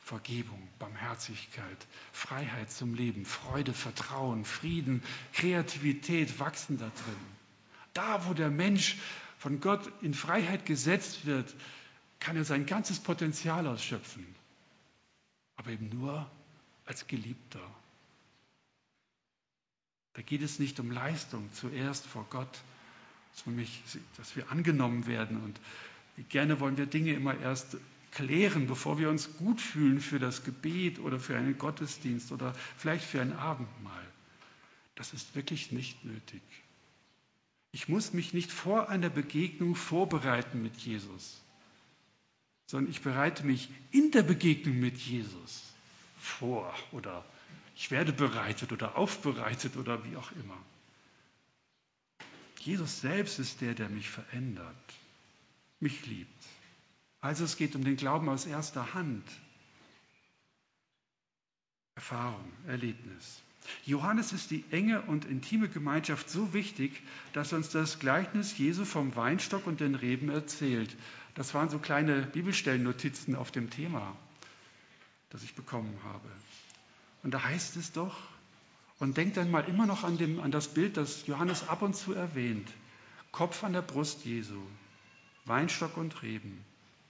Vergebung, 0.07 0.63
Barmherzigkeit, 0.79 1.87
Freiheit 2.13 2.71
zum 2.71 2.95
Leben, 2.95 3.25
Freude, 3.25 3.73
Vertrauen, 3.73 4.45
Frieden, 4.45 5.03
Kreativität 5.33 6.39
wachsen 6.39 6.79
da 6.79 6.85
drin. 6.85 7.27
Da, 7.93 8.25
wo 8.25 8.33
der 8.33 8.51
Mensch 8.51 8.99
von 9.37 9.59
Gott 9.59 9.91
in 10.03 10.15
Freiheit 10.15 10.65
gesetzt 10.65 11.27
wird, 11.27 11.53
kann 12.21 12.37
er 12.37 12.45
sein 12.45 12.67
ganzes 12.67 13.01
Potenzial 13.01 13.67
ausschöpfen. 13.67 14.25
Aber 15.57 15.71
eben 15.71 15.89
nur 15.89 16.31
als 16.85 17.09
Geliebter. 17.09 17.69
Da 20.13 20.23
geht 20.23 20.43
es 20.43 20.61
nicht 20.61 20.79
um 20.79 20.93
Leistung 20.93 21.53
zuerst 21.53 22.07
vor 22.07 22.29
Gott, 22.31 22.63
dass 24.17 24.37
wir 24.37 24.53
angenommen 24.53 25.09
werden. 25.09 25.43
Und 25.43 26.29
gerne 26.29 26.61
wollen 26.61 26.77
wir 26.77 26.87
Dinge 26.87 27.13
immer 27.13 27.37
erst 27.37 27.77
klären, 28.17 28.67
bevor 28.67 28.99
wir 28.99 29.11
uns 29.11 29.37
gut 29.37 29.61
fühlen 29.61 30.01
für 30.01 30.19
das 30.19 30.43
Gebet 30.43 30.99
oder 30.99 31.21
für 31.21 31.37
einen 31.37 31.59
Gottesdienst 31.59 32.33
oder 32.33 32.55
vielleicht 32.79 33.05
für 33.05 33.21
ein 33.21 33.35
Abendmahl. 33.35 34.07
Das 34.95 35.13
ist 35.13 35.35
wirklich 35.35 35.71
nicht 35.71 36.03
nötig. 36.03 36.41
Ich 37.73 37.89
muss 37.89 38.15
mich 38.15 38.33
nicht 38.33 38.51
vor 38.51 38.89
einer 38.89 39.11
Begegnung 39.11 39.75
vorbereiten 39.75 40.63
mit 40.63 40.79
Jesus, 40.79 41.43
sondern 42.65 42.91
ich 42.91 43.03
bereite 43.03 43.45
mich 43.45 43.69
in 43.91 44.11
der 44.13 44.23
Begegnung 44.23 44.81
mit 44.81 44.97
Jesus 44.97 45.63
vor 46.19 46.75
oder 46.93 47.23
ich 47.75 47.91
werde 47.91 48.15
bereitet 48.15 48.73
oder 48.73 48.97
aufbereitet 48.97 49.77
oder 49.77 50.03
wie 50.07 50.17
auch 50.17 50.33
immer. 50.33 50.57
Jesus 52.61 53.03
selbst 53.03 53.39
ist 53.39 53.61
der, 53.61 53.75
der 53.75 53.91
mich 53.91 54.09
verändert, 54.09 54.75
mich 55.81 56.07
liebt. 56.07 56.56
Also 57.27 57.43
es 57.43 57.57
geht 57.57 57.75
um 57.75 57.83
den 57.83 57.97
Glauben 57.97 58.29
aus 58.29 58.47
erster 58.47 58.95
Hand. 58.95 59.25
Erfahrung, 61.97 62.53
Erlebnis. 62.69 63.43
Johannes 63.85 64.33
ist 64.33 64.53
die 64.53 64.63
enge 64.71 65.03
und 65.03 65.25
intime 65.25 65.69
Gemeinschaft 65.69 66.31
so 66.31 66.53
wichtig, 66.53 67.03
dass 67.33 67.53
uns 67.53 67.71
das 67.71 67.99
Gleichnis 67.99 68.57
Jesu 68.57 68.85
vom 68.85 69.17
Weinstock 69.17 69.67
und 69.67 69.81
den 69.81 69.97
Reben 69.97 70.29
erzählt. 70.29 70.97
Das 71.35 71.53
waren 71.53 71.69
so 71.69 71.81
kleine 71.81 72.23
Bibelstellennotizen 72.23 73.35
auf 73.35 73.51
dem 73.51 73.71
Thema, 73.71 74.17
das 75.31 75.43
ich 75.43 75.57
bekommen 75.57 75.99
habe. 76.05 76.29
Und 77.25 77.35
da 77.35 77.43
heißt 77.43 77.77
es 77.77 77.91
doch, 77.91 78.17
und 79.01 79.17
denkt 79.17 79.37
dann 79.37 79.51
mal 79.51 79.69
immer 79.69 79.87
noch 79.87 80.05
an, 80.05 80.17
dem, 80.17 80.39
an 80.39 80.53
das 80.53 80.73
Bild, 80.73 80.97
das 80.97 81.27
Johannes 81.27 81.69
ab 81.69 81.83
und 81.83 81.97
zu 81.97 82.13
erwähnt. 82.13 82.73
Kopf 83.33 83.65
an 83.65 83.73
der 83.73 83.83
Brust 83.83 84.25
Jesu, 84.25 84.63
Weinstock 85.45 85.97
und 85.97 86.23
Reben. 86.23 86.65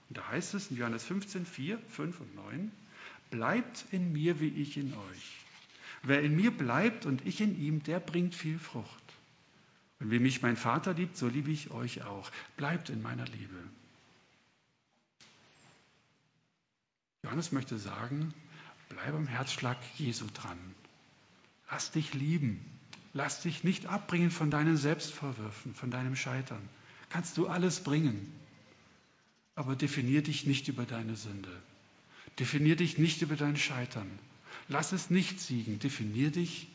Und 0.08 0.18
da 0.18 0.28
heißt 0.28 0.54
es 0.54 0.70
in 0.70 0.76
Johannes 0.76 1.04
15, 1.04 1.46
4, 1.46 1.78
5 1.88 2.20
und 2.20 2.34
9, 2.36 2.72
bleibt 3.30 3.84
in 3.90 4.12
mir, 4.12 4.40
wie 4.40 4.48
ich 4.48 4.76
in 4.76 4.92
euch. 4.92 5.36
Wer 6.02 6.22
in 6.22 6.36
mir 6.36 6.50
bleibt 6.50 7.06
und 7.06 7.26
ich 7.26 7.40
in 7.40 7.60
ihm, 7.60 7.82
der 7.82 8.00
bringt 8.00 8.34
viel 8.34 8.58
Frucht. 8.58 9.02
Und 9.98 10.10
wie 10.10 10.18
mich 10.18 10.42
mein 10.42 10.56
Vater 10.56 10.94
liebt, 10.94 11.16
so 11.16 11.26
liebe 11.26 11.50
ich 11.50 11.70
euch 11.70 12.02
auch. 12.04 12.30
Bleibt 12.56 12.90
in 12.90 13.02
meiner 13.02 13.24
Liebe. 13.24 13.56
Johannes 17.24 17.50
möchte 17.50 17.78
sagen, 17.78 18.32
bleib 18.88 19.14
am 19.14 19.26
Herzschlag 19.26 19.78
Jesu 19.96 20.26
dran. 20.32 20.58
Lass 21.70 21.90
dich 21.90 22.14
lieben. 22.14 22.64
Lass 23.14 23.40
dich 23.40 23.64
nicht 23.64 23.86
abbringen 23.86 24.30
von 24.30 24.50
deinen 24.50 24.76
Selbstvorwürfen, 24.76 25.74
von 25.74 25.90
deinem 25.90 26.14
Scheitern. 26.14 26.68
Kannst 27.08 27.36
du 27.38 27.48
alles 27.48 27.82
bringen. 27.82 28.32
Aber 29.56 29.74
definier 29.74 30.22
dich 30.22 30.46
nicht 30.46 30.68
über 30.68 30.84
deine 30.84 31.16
Sünde. 31.16 31.50
Definier 32.38 32.76
dich 32.76 32.98
nicht 32.98 33.22
über 33.22 33.36
dein 33.36 33.56
Scheitern. 33.56 34.10
Lass 34.68 34.92
es 34.92 35.10
nicht 35.10 35.40
siegen. 35.40 35.78
Definier 35.78 36.30
dich 36.30 36.68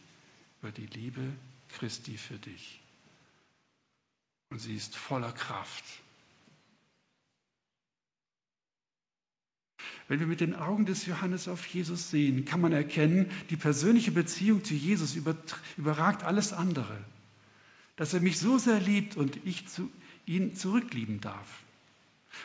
über 0.62 0.72
die 0.72 0.88
Liebe 0.88 1.22
Christi 1.70 2.17
für 2.17 2.38
dich. 2.38 2.82
Und 4.50 4.60
sie 4.60 4.76
ist 4.76 4.96
voller 4.96 5.32
Kraft. 5.32 5.84
Wenn 10.08 10.20
wir 10.20 10.28
mit 10.28 10.41
den 10.41 10.56
Augen 10.56 10.86
des 10.86 11.06
Johannes 11.06 11.48
auf 11.48 11.65
Jesus 11.67 12.10
sehen, 12.10 12.44
kann 12.44 12.60
man 12.60 12.74
erkennen, 12.74 13.32
die 13.50 13.56
persönliche 13.56 14.12
Beziehung 14.12 14.63
zu 14.63 14.74
Jesus 14.74 15.15
überragt 15.78 16.24
alles 16.24 16.52
andere. 16.52 16.98
Dass 17.96 18.13
er 18.13 18.20
mich 18.20 18.39
so 18.39 18.58
sehr 18.58 18.80
liebt 18.80 19.15
und 19.15 19.38
ich 19.46 19.67
zu, 19.67 19.89
ihn 20.26 20.56
zurücklieben 20.56 21.22
darf. 21.22 21.61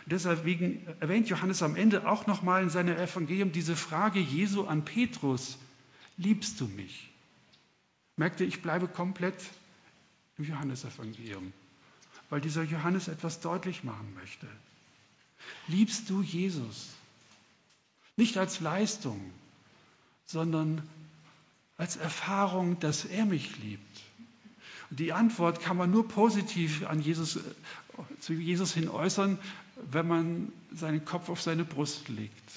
Deswegen 0.06 0.86
erwähnt 1.00 1.28
Johannes 1.28 1.62
am 1.62 1.76
Ende 1.76 2.08
auch 2.08 2.26
nochmal 2.26 2.62
in 2.62 2.70
seinem 2.70 2.96
Evangelium 2.96 3.52
diese 3.52 3.76
Frage 3.76 4.20
Jesu 4.20 4.64
an 4.64 4.84
Petrus, 4.84 5.58
liebst 6.16 6.60
du 6.60 6.66
mich? 6.66 7.10
Merkte, 8.16 8.44
ich 8.44 8.62
bleibe 8.62 8.88
komplett 8.88 9.42
im 10.38 10.44
Johannesevangelium, 10.44 11.52
weil 12.30 12.40
dieser 12.40 12.62
Johannes 12.62 13.08
etwas 13.08 13.40
deutlich 13.40 13.84
machen 13.84 14.14
möchte. 14.14 14.46
Liebst 15.68 16.08
du 16.10 16.22
Jesus? 16.22 16.88
Nicht 18.16 18.38
als 18.38 18.60
Leistung, 18.60 19.20
sondern 20.24 20.82
als 21.76 21.96
Erfahrung, 21.96 22.80
dass 22.80 23.04
er 23.04 23.26
mich 23.26 23.58
liebt. 23.58 24.02
Und 24.90 25.00
die 25.00 25.12
Antwort 25.12 25.60
kann 25.60 25.76
man 25.76 25.90
nur 25.90 26.08
positiv 26.08 26.86
an 26.86 27.00
Jesus, 27.00 27.38
zu 28.20 28.32
Jesus 28.32 28.72
hin 28.72 28.88
äußern, 28.88 29.38
wenn 29.76 30.08
man 30.08 30.52
seinen 30.72 31.04
Kopf 31.04 31.28
auf 31.28 31.40
seine 31.40 31.64
Brust 31.64 32.08
legt. 32.08 32.52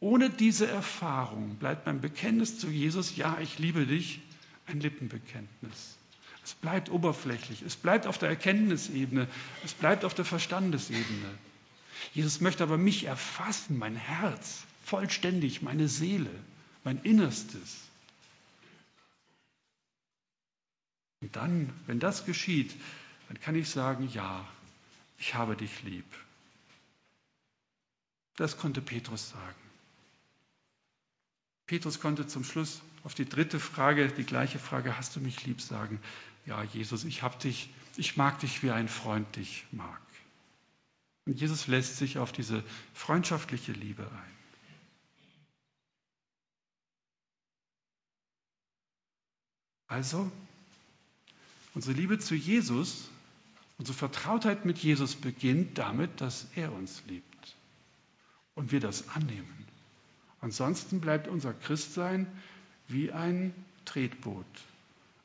Ohne 0.00 0.30
diese 0.30 0.66
Erfahrung 0.66 1.56
bleibt 1.56 1.86
mein 1.86 2.00
Bekenntnis 2.00 2.58
zu 2.58 2.68
Jesus, 2.68 3.16
ja, 3.16 3.38
ich 3.40 3.58
liebe 3.58 3.86
dich, 3.86 4.20
ein 4.66 4.80
Lippenbekenntnis. 4.80 5.96
Es 6.42 6.54
bleibt 6.54 6.90
oberflächlich, 6.90 7.62
es 7.62 7.76
bleibt 7.76 8.06
auf 8.06 8.16
der 8.16 8.30
Erkenntnisebene, 8.30 9.28
es 9.64 9.74
bleibt 9.74 10.04
auf 10.06 10.14
der 10.14 10.24
Verstandesebene. 10.24 11.38
Jesus 12.14 12.40
möchte 12.40 12.62
aber 12.62 12.78
mich 12.78 13.04
erfassen, 13.04 13.78
mein 13.78 13.94
Herz, 13.94 14.64
vollständig, 14.84 15.60
meine 15.60 15.86
Seele, 15.88 16.30
mein 16.82 16.98
Innerstes. 17.02 17.82
Und 21.20 21.36
dann, 21.36 21.70
wenn 21.86 22.00
das 22.00 22.24
geschieht, 22.24 22.74
dann 23.28 23.38
kann 23.38 23.54
ich 23.54 23.68
sagen, 23.68 24.08
ja, 24.14 24.48
ich 25.18 25.34
habe 25.34 25.54
dich 25.56 25.82
lieb. 25.82 26.06
Das 28.36 28.56
konnte 28.56 28.80
Petrus 28.80 29.30
sagen. 29.30 29.70
Petrus 31.70 32.00
konnte 32.00 32.26
zum 32.26 32.42
Schluss 32.42 32.82
auf 33.04 33.14
die 33.14 33.28
dritte 33.28 33.60
Frage, 33.60 34.08
die 34.08 34.24
gleiche 34.24 34.58
Frage, 34.58 34.96
hast 34.96 35.14
du 35.14 35.20
mich 35.20 35.46
lieb, 35.46 35.60
sagen, 35.60 36.00
ja, 36.44 36.64
Jesus, 36.64 37.04
ich 37.04 37.22
hab 37.22 37.38
dich, 37.38 37.70
ich 37.96 38.16
mag 38.16 38.40
dich, 38.40 38.64
wie 38.64 38.72
ein 38.72 38.88
Freund 38.88 39.36
dich 39.36 39.66
mag. 39.70 40.00
Und 41.26 41.40
Jesus 41.40 41.68
lässt 41.68 41.96
sich 41.96 42.18
auf 42.18 42.32
diese 42.32 42.64
freundschaftliche 42.92 43.70
Liebe 43.70 44.02
ein. 44.02 44.36
Also, 49.86 50.30
unsere 51.74 51.94
Liebe 51.94 52.18
zu 52.18 52.34
Jesus, 52.34 53.08
unsere 53.78 53.96
Vertrautheit 53.96 54.64
mit 54.64 54.78
Jesus 54.78 55.14
beginnt 55.14 55.78
damit, 55.78 56.20
dass 56.20 56.48
er 56.56 56.72
uns 56.72 57.04
liebt 57.06 57.29
und 58.60 58.72
wir 58.72 58.80
das 58.80 59.08
annehmen. 59.08 59.66
Ansonsten 60.42 61.00
bleibt 61.00 61.28
unser 61.28 61.54
Christsein 61.54 62.26
wie 62.88 63.10
ein 63.10 63.54
Tretboot, 63.86 64.44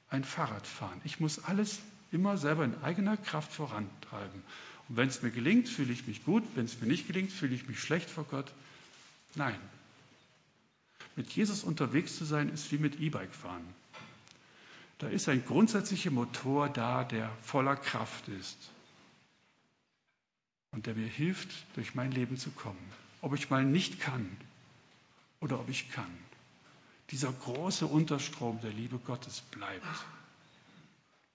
ein 0.09 0.23
Fahrradfahren. 0.23 1.01
Ich 1.03 1.19
muss 1.19 1.43
alles 1.43 1.81
immer 2.13 2.37
selber 2.37 2.63
in 2.63 2.81
eigener 2.81 3.17
Kraft 3.17 3.51
vorantreiben. 3.51 4.41
Und 4.87 4.95
wenn 4.95 5.09
es 5.09 5.21
mir 5.21 5.31
gelingt, 5.31 5.67
fühle 5.67 5.91
ich 5.91 6.07
mich 6.07 6.23
gut, 6.23 6.43
wenn 6.55 6.63
es 6.63 6.79
mir 6.79 6.87
nicht 6.87 7.07
gelingt, 7.07 7.29
fühle 7.29 7.53
ich 7.53 7.67
mich 7.67 7.81
schlecht 7.81 8.09
vor 8.09 8.23
Gott. 8.23 8.53
Nein. 9.35 9.59
Mit 11.17 11.29
Jesus 11.31 11.65
unterwegs 11.65 12.15
zu 12.17 12.23
sein, 12.23 12.47
ist 12.47 12.71
wie 12.71 12.77
mit 12.77 13.01
E-Bike 13.01 13.35
fahren. 13.35 13.65
Da 14.99 15.09
ist 15.09 15.27
ein 15.27 15.43
grundsätzlicher 15.43 16.11
Motor 16.11 16.69
da, 16.69 17.03
der 17.03 17.29
voller 17.41 17.75
Kraft 17.75 18.29
ist 18.29 18.57
und 20.71 20.85
der 20.85 20.95
mir 20.95 21.07
hilft, 21.07 21.49
durch 21.75 21.95
mein 21.95 22.13
Leben 22.13 22.37
zu 22.37 22.51
kommen. 22.51 23.04
Ob 23.25 23.33
ich 23.33 23.49
mal 23.49 23.65
nicht 23.65 23.99
kann 23.99 24.29
oder 25.39 25.59
ob 25.59 25.67
ich 25.67 25.89
kann. 25.89 26.15
Dieser 27.09 27.33
große 27.33 27.87
Unterstrom 27.87 28.61
der 28.61 28.69
Liebe 28.69 28.99
Gottes 28.99 29.41
bleibt. 29.41 30.05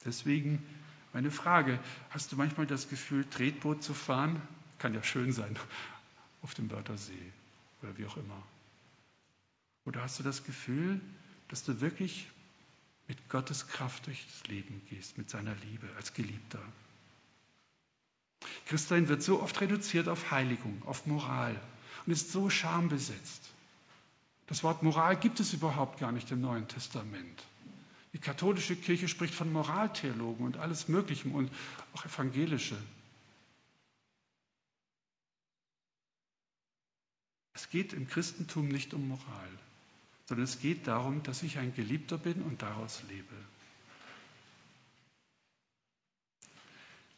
Deswegen 0.04 0.64
meine 1.12 1.32
Frage, 1.32 1.80
hast 2.10 2.30
du 2.30 2.36
manchmal 2.36 2.68
das 2.68 2.88
Gefühl, 2.88 3.24
Tretboot 3.28 3.82
zu 3.82 3.92
fahren? 3.92 4.40
Kann 4.78 4.94
ja 4.94 5.02
schön 5.02 5.32
sein, 5.32 5.58
auf 6.42 6.54
dem 6.54 6.70
Wörthersee 6.70 7.32
oder 7.82 7.98
wie 7.98 8.06
auch 8.06 8.16
immer. 8.16 8.40
Oder 9.84 10.02
hast 10.02 10.20
du 10.20 10.22
das 10.22 10.44
Gefühl, 10.44 11.00
dass 11.48 11.64
du 11.64 11.80
wirklich 11.80 12.28
mit 13.08 13.28
Gottes 13.28 13.66
Kraft 13.66 14.06
durchs 14.06 14.46
Leben 14.46 14.80
gehst, 14.90 15.18
mit 15.18 15.28
seiner 15.28 15.56
Liebe 15.56 15.88
als 15.96 16.14
Geliebter? 16.14 16.62
Christsein 18.66 19.08
wird 19.08 19.24
so 19.24 19.42
oft 19.42 19.60
reduziert 19.60 20.06
auf 20.06 20.30
Heiligung, 20.30 20.80
auf 20.86 21.06
Moral 21.06 21.60
und 22.10 22.14
ist 22.14 22.32
so 22.32 22.50
schambesetzt. 22.50 23.52
Das 24.48 24.64
Wort 24.64 24.82
Moral 24.82 25.16
gibt 25.16 25.38
es 25.38 25.52
überhaupt 25.52 26.00
gar 26.00 26.10
nicht 26.10 26.28
im 26.32 26.40
Neuen 26.40 26.66
Testament. 26.66 27.44
Die 28.14 28.18
katholische 28.18 28.74
Kirche 28.74 29.06
spricht 29.06 29.32
von 29.32 29.52
Moraltheologen 29.52 30.44
und 30.44 30.56
alles 30.56 30.88
Mögliche 30.88 31.28
und 31.28 31.52
auch 31.94 32.04
evangelische. 32.04 32.76
Es 37.54 37.70
geht 37.70 37.92
im 37.92 38.08
Christentum 38.08 38.66
nicht 38.66 38.92
um 38.92 39.06
Moral, 39.06 39.48
sondern 40.26 40.42
es 40.42 40.58
geht 40.58 40.88
darum, 40.88 41.22
dass 41.22 41.44
ich 41.44 41.58
ein 41.58 41.72
Geliebter 41.76 42.18
bin 42.18 42.42
und 42.42 42.60
daraus 42.60 43.04
lebe. 43.08 43.36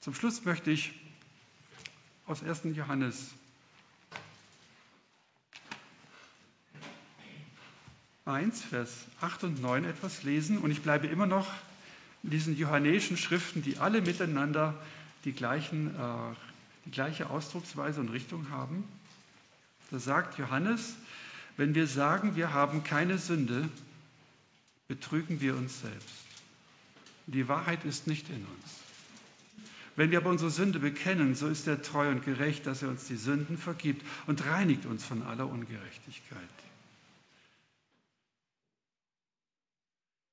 Zum 0.00 0.14
Schluss 0.14 0.44
möchte 0.44 0.70
ich 0.70 0.92
aus 2.26 2.42
1. 2.42 2.64
Johannes 2.76 3.32
1, 8.24 8.62
Vers 8.62 8.90
8 9.20 9.44
und 9.44 9.62
9 9.62 9.84
etwas 9.84 10.22
lesen 10.22 10.58
und 10.58 10.70
ich 10.70 10.82
bleibe 10.82 11.08
immer 11.08 11.26
noch 11.26 11.48
in 12.22 12.30
diesen 12.30 12.56
johannäischen 12.56 13.16
Schriften, 13.16 13.62
die 13.62 13.78
alle 13.78 14.00
miteinander 14.00 14.74
die, 15.24 15.32
gleichen, 15.32 15.88
äh, 15.88 16.34
die 16.84 16.92
gleiche 16.92 17.30
Ausdrucksweise 17.30 18.00
und 18.00 18.10
Richtung 18.10 18.50
haben. 18.50 18.84
Da 19.90 19.98
sagt 19.98 20.38
Johannes, 20.38 20.94
wenn 21.56 21.74
wir 21.74 21.86
sagen, 21.86 22.36
wir 22.36 22.52
haben 22.52 22.84
keine 22.84 23.18
Sünde, 23.18 23.68
betrügen 24.88 25.40
wir 25.40 25.56
uns 25.56 25.80
selbst. 25.80 26.24
Die 27.26 27.48
Wahrheit 27.48 27.84
ist 27.84 28.06
nicht 28.06 28.28
in 28.28 28.36
uns. 28.36 28.82
Wenn 29.96 30.10
wir 30.10 30.18
aber 30.18 30.30
unsere 30.30 30.50
Sünde 30.50 30.78
bekennen, 30.78 31.34
so 31.34 31.48
ist 31.48 31.66
er 31.66 31.82
treu 31.82 32.08
und 32.08 32.24
gerecht, 32.24 32.66
dass 32.66 32.82
er 32.82 32.88
uns 32.88 33.06
die 33.06 33.16
Sünden 33.16 33.58
vergibt 33.58 34.06
und 34.26 34.44
reinigt 34.46 34.86
uns 34.86 35.04
von 35.04 35.22
aller 35.22 35.46
Ungerechtigkeit. 35.46 36.38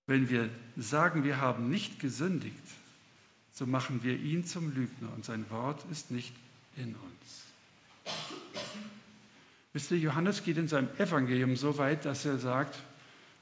Wenn 0.10 0.28
wir 0.28 0.50
sagen, 0.76 1.24
wir 1.24 1.40
haben 1.40 1.70
nicht 1.70 2.00
gesündigt, 2.00 2.56
so 3.54 3.68
machen 3.68 4.02
wir 4.02 4.18
ihn 4.18 4.44
zum 4.44 4.74
Lügner 4.74 5.14
und 5.14 5.24
sein 5.24 5.48
Wort 5.52 5.86
ist 5.92 6.10
nicht 6.10 6.34
in 6.78 6.96
uns. 6.96 8.16
Wisst 9.72 9.92
ihr, 9.92 10.00
Johannes 10.00 10.44
geht 10.44 10.58
in 10.58 10.68
seinem 10.68 10.90
Evangelium 10.98 11.56
so 11.56 11.78
weit, 11.78 12.06
dass 12.06 12.26
er 12.26 12.40
sagt, 12.40 12.76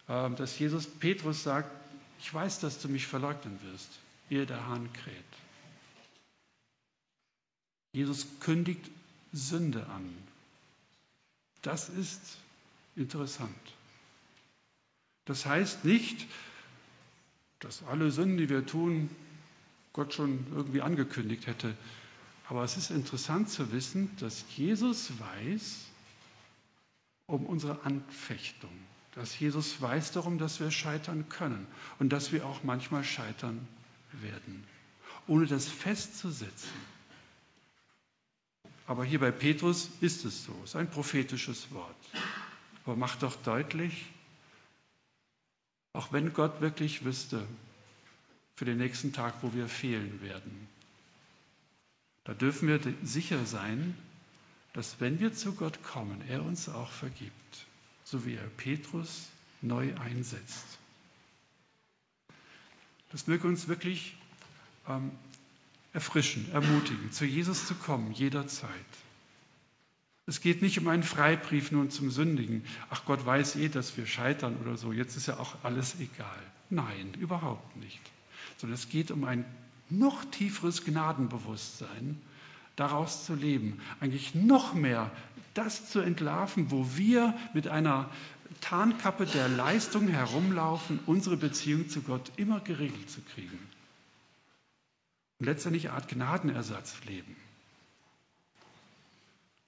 ähm, 0.10 0.36
dass 0.36 0.60
Jesus 0.60 0.88
Petrus 0.88 1.42
sagt, 1.42 1.72
ich 2.20 2.34
weiß, 2.34 2.60
dass 2.60 2.82
du 2.82 2.90
mich 2.90 3.08
verleugnen 3.08 3.58
wirst, 3.72 3.88
ehe 4.30 4.46
der 4.46 4.68
Hahn 4.68 4.92
kräht. 4.92 5.16
Jesus 7.94 8.28
kündigt 8.42 8.92
Sünde 9.32 9.86
an. 9.86 10.14
Das 11.62 11.88
ist 11.88 12.40
interessant. 12.98 13.56
Das 15.24 15.46
heißt 15.46 15.86
nicht, 15.86 16.28
dass 17.60 17.84
alle 17.84 18.12
Sünden, 18.12 18.38
die 18.38 18.50
wir 18.50 18.66
tun, 18.66 19.10
Gott 19.94 20.14
schon 20.14 20.46
irgendwie 20.54 20.82
angekündigt 20.82 21.48
hätte. 21.48 21.76
Aber 22.50 22.64
es 22.64 22.78
ist 22.78 22.92
interessant 22.92 23.50
zu 23.50 23.72
wissen, 23.72 24.16
dass 24.20 24.46
Jesus 24.56 25.12
weiß 25.20 25.86
um 27.26 27.46
unsere 27.46 27.84
Anfechtung, 27.84 28.72
dass 29.16 29.38
Jesus 29.38 29.82
weiß 29.82 30.14
darum, 30.14 30.38
dass 30.38 30.60
wir 30.62 30.72
scheitern 30.72 31.28
können 31.28 31.68
und 32.00 32.14
dass 32.14 32.32
wir 32.32 32.46
auch 32.46 32.64
manchmal 32.64 33.04
scheitern 33.04 33.68
werden, 34.14 34.64
ohne 35.28 35.46
das 35.46 35.68
festzusetzen. 35.68 36.72
Aber 38.86 39.04
hier 39.04 39.20
bei 39.20 39.32
Petrus 39.32 39.90
ist 40.00 40.24
es 40.24 40.46
so, 40.46 40.54
es 40.64 40.70
ist 40.70 40.76
ein 40.78 40.90
prophetisches 40.90 41.74
Wort. 41.74 41.96
Aber 42.86 42.96
macht 42.96 43.24
doch 43.24 43.36
deutlich, 43.36 44.06
auch 45.98 46.14
wenn 46.14 46.32
Gott 46.34 46.62
wirklich 46.62 47.04
wüsste 47.04 47.46
für 48.56 48.66
den 48.66 48.78
nächsten 48.78 49.14
Tag, 49.14 49.34
wo 49.42 49.54
wir 49.54 49.68
fehlen 49.68 50.22
werden. 50.22 50.68
Da 52.24 52.34
dürfen 52.34 52.68
wir 52.68 52.80
sicher 53.04 53.46
sein, 53.46 53.98
dass 54.74 55.00
wenn 55.00 55.20
wir 55.20 55.34
zu 55.34 55.54
Gott 55.54 55.82
kommen, 55.82 56.22
er 56.30 56.44
uns 56.44 56.70
auch 56.70 56.92
vergibt, 56.92 57.66
so 58.04 58.26
wie 58.26 58.36
er 58.36 58.48
Petrus 58.58 59.28
neu 59.62 59.96
einsetzt. 59.98 60.78
Das 63.12 63.26
möge 63.26 63.48
uns 63.48 63.68
wirklich 63.68 64.16
ähm, 64.88 65.12
erfrischen, 65.94 66.52
ermutigen, 66.52 67.12
zu 67.12 67.26
Jesus 67.26 67.66
zu 67.66 67.74
kommen, 67.74 68.12
jederzeit. 68.12 68.72
Es 70.30 70.42
geht 70.42 70.62
nicht 70.62 70.78
um 70.78 70.90
einen 70.90 71.04
Freibrief 71.04 71.72
nun 71.72 71.90
zum 71.90 72.12
Sündigen. 72.12 72.66
Ach, 72.90 73.06
Gott 73.06 73.26
weiß 73.26 73.56
eh, 73.56 73.70
dass 73.70 73.96
wir 73.96 74.06
scheitern 74.06 74.58
oder 74.58 74.76
so. 74.76 74.92
Jetzt 74.92 75.16
ist 75.16 75.28
ja 75.28 75.40
auch 75.40 75.56
alles 75.64 75.96
egal. 76.02 76.44
Nein, 76.70 77.14
überhaupt 77.18 77.78
nicht. 77.78 78.02
Sondern 78.58 78.76
es 78.76 78.90
geht 78.90 79.10
um 79.10 79.24
ein 79.24 79.46
noch 79.90 80.26
tieferes 80.26 80.84
Gnadenbewusstsein, 80.84 82.22
daraus 82.76 83.26
zu 83.26 83.36
leben. 83.36 83.80
Eigentlich 84.02 84.36
noch 84.36 84.74
mehr 84.74 85.12
das 85.54 85.90
zu 85.90 86.02
entlarven, 86.02 86.72
wo 86.72 86.98
wir 86.98 87.34
mit 87.54 87.70
einer 87.70 88.10
Tarnkappe 88.60 89.26
der 89.26 89.48
Leistung 89.48 90.10
herumlaufen, 90.10 91.00
unsere 91.06 91.38
Beziehung 91.38 91.88
zu 91.88 92.02
Gott 92.02 92.34
immer 92.36 92.60
geregelt 92.60 93.10
zu 93.10 93.22
kriegen. 93.22 93.60
Und 95.40 95.46
letztendlich 95.46 95.88
eine 95.88 95.96
Art 95.96 96.10
Gnadenersatz 96.10 96.98
leben. 97.06 97.36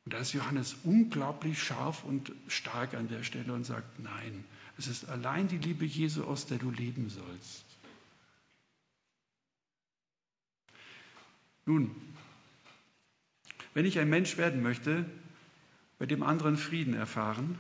Und 0.06 0.14
da 0.14 0.20
ist 0.20 0.34
Johannes 0.34 0.76
unglaublich 0.84 1.62
scharf 1.62 2.04
und 2.04 2.32
stark 2.48 2.94
an 2.94 3.10
der 3.10 3.24
Stelle 3.24 3.54
und 3.54 3.66
sagt, 3.66 4.00
nein, 4.00 4.44
es 4.78 4.88
ist 4.88 5.10
allein 5.10 5.48
die 5.48 5.58
Liebe 5.58 5.86
Jesu, 5.86 6.24
aus 6.24 6.46
der 6.46 6.58
du 6.58 6.72
leben 6.72 7.10
sollst. 7.10 7.66
Nun, 11.66 11.92
wenn 13.74 13.86
ich 13.86 14.00
ein 14.00 14.10
Mensch 14.10 14.38
werden 14.38 14.64
möchte, 14.64 15.06
bei 16.00 16.06
dem 16.06 16.24
anderen 16.24 16.58
Frieden 16.58 16.94
erfahren, 16.94 17.58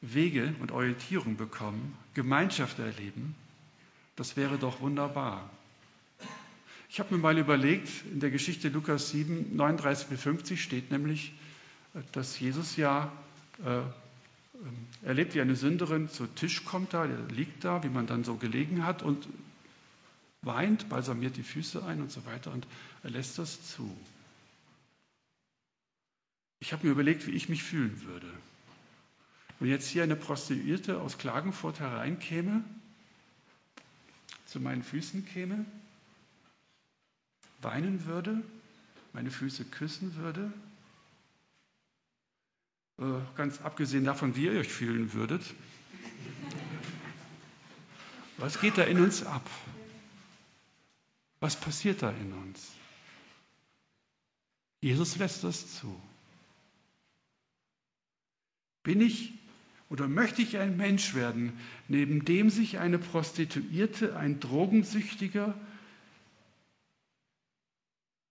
Wege 0.00 0.54
und 0.60 0.70
Orientierung 0.70 1.36
bekommen, 1.36 1.96
Gemeinschaft 2.12 2.78
erleben, 2.78 3.34
das 4.16 4.36
wäre 4.36 4.58
doch 4.58 4.80
wunderbar. 4.80 5.50
Ich 6.88 7.00
habe 7.00 7.14
mir 7.14 7.20
mal 7.20 7.36
überlegt, 7.38 7.88
in 8.12 8.20
der 8.20 8.30
Geschichte 8.30 8.68
Lukas 8.68 9.10
7, 9.10 9.56
39 9.56 10.06
bis 10.06 10.22
50 10.22 10.62
steht 10.62 10.92
nämlich, 10.92 11.32
dass 12.12 12.38
Jesus 12.38 12.76
ja 12.76 13.12
äh, 13.64 15.06
erlebt, 15.06 15.34
wie 15.34 15.40
eine 15.40 15.56
Sünderin 15.56 16.08
zu 16.08 16.26
Tisch 16.26 16.64
kommt 16.64 16.92
da, 16.92 17.04
liegt 17.04 17.64
da, 17.64 17.82
wie 17.84 17.88
man 17.88 18.06
dann 18.06 18.24
so 18.24 18.36
gelegen 18.36 18.84
hat 18.84 19.02
und 19.02 19.28
weint, 20.42 20.88
balsamiert 20.88 21.36
die 21.36 21.42
Füße 21.42 21.84
ein 21.84 22.00
und 22.00 22.10
so 22.10 22.24
weiter 22.26 22.52
und 22.52 22.66
er 23.02 23.10
lässt 23.10 23.38
das 23.38 23.66
zu. 23.68 23.96
Ich 26.60 26.72
habe 26.72 26.86
mir 26.86 26.92
überlegt, 26.92 27.26
wie 27.26 27.32
ich 27.32 27.48
mich 27.48 27.62
fühlen 27.62 28.02
würde. 28.02 28.30
Wenn 29.60 29.68
jetzt 29.68 29.88
hier 29.88 30.02
eine 30.02 30.16
Prostituierte 30.16 31.00
aus 31.00 31.18
Klagenfurt 31.18 31.80
hereinkäme, 31.80 32.64
zu 34.46 34.60
meinen 34.60 34.82
Füßen 34.82 35.26
käme, 35.26 35.64
weinen 37.60 38.04
würde, 38.04 38.42
meine 39.12 39.30
Füße 39.30 39.64
küssen 39.64 40.16
würde 40.16 40.52
ganz 43.36 43.60
abgesehen 43.60 44.04
davon, 44.04 44.36
wie 44.36 44.44
ihr 44.44 44.60
euch 44.60 44.72
fühlen 44.72 45.12
würdet. 45.12 45.42
Was 48.36 48.60
geht 48.60 48.78
da 48.78 48.84
in 48.84 49.00
uns 49.00 49.24
ab? 49.24 49.48
Was 51.40 51.56
passiert 51.56 52.02
da 52.02 52.10
in 52.10 52.32
uns? 52.32 52.72
Jesus 54.80 55.16
lässt 55.16 55.44
das 55.44 55.74
zu. 55.76 56.00
Bin 58.82 59.00
ich 59.00 59.32
oder 59.88 60.08
möchte 60.08 60.42
ich 60.42 60.58
ein 60.58 60.76
Mensch 60.76 61.14
werden, 61.14 61.58
neben 61.88 62.24
dem 62.24 62.50
sich 62.50 62.78
eine 62.78 62.98
Prostituierte, 62.98 64.16
ein 64.16 64.40
Drogensüchtiger 64.40 65.54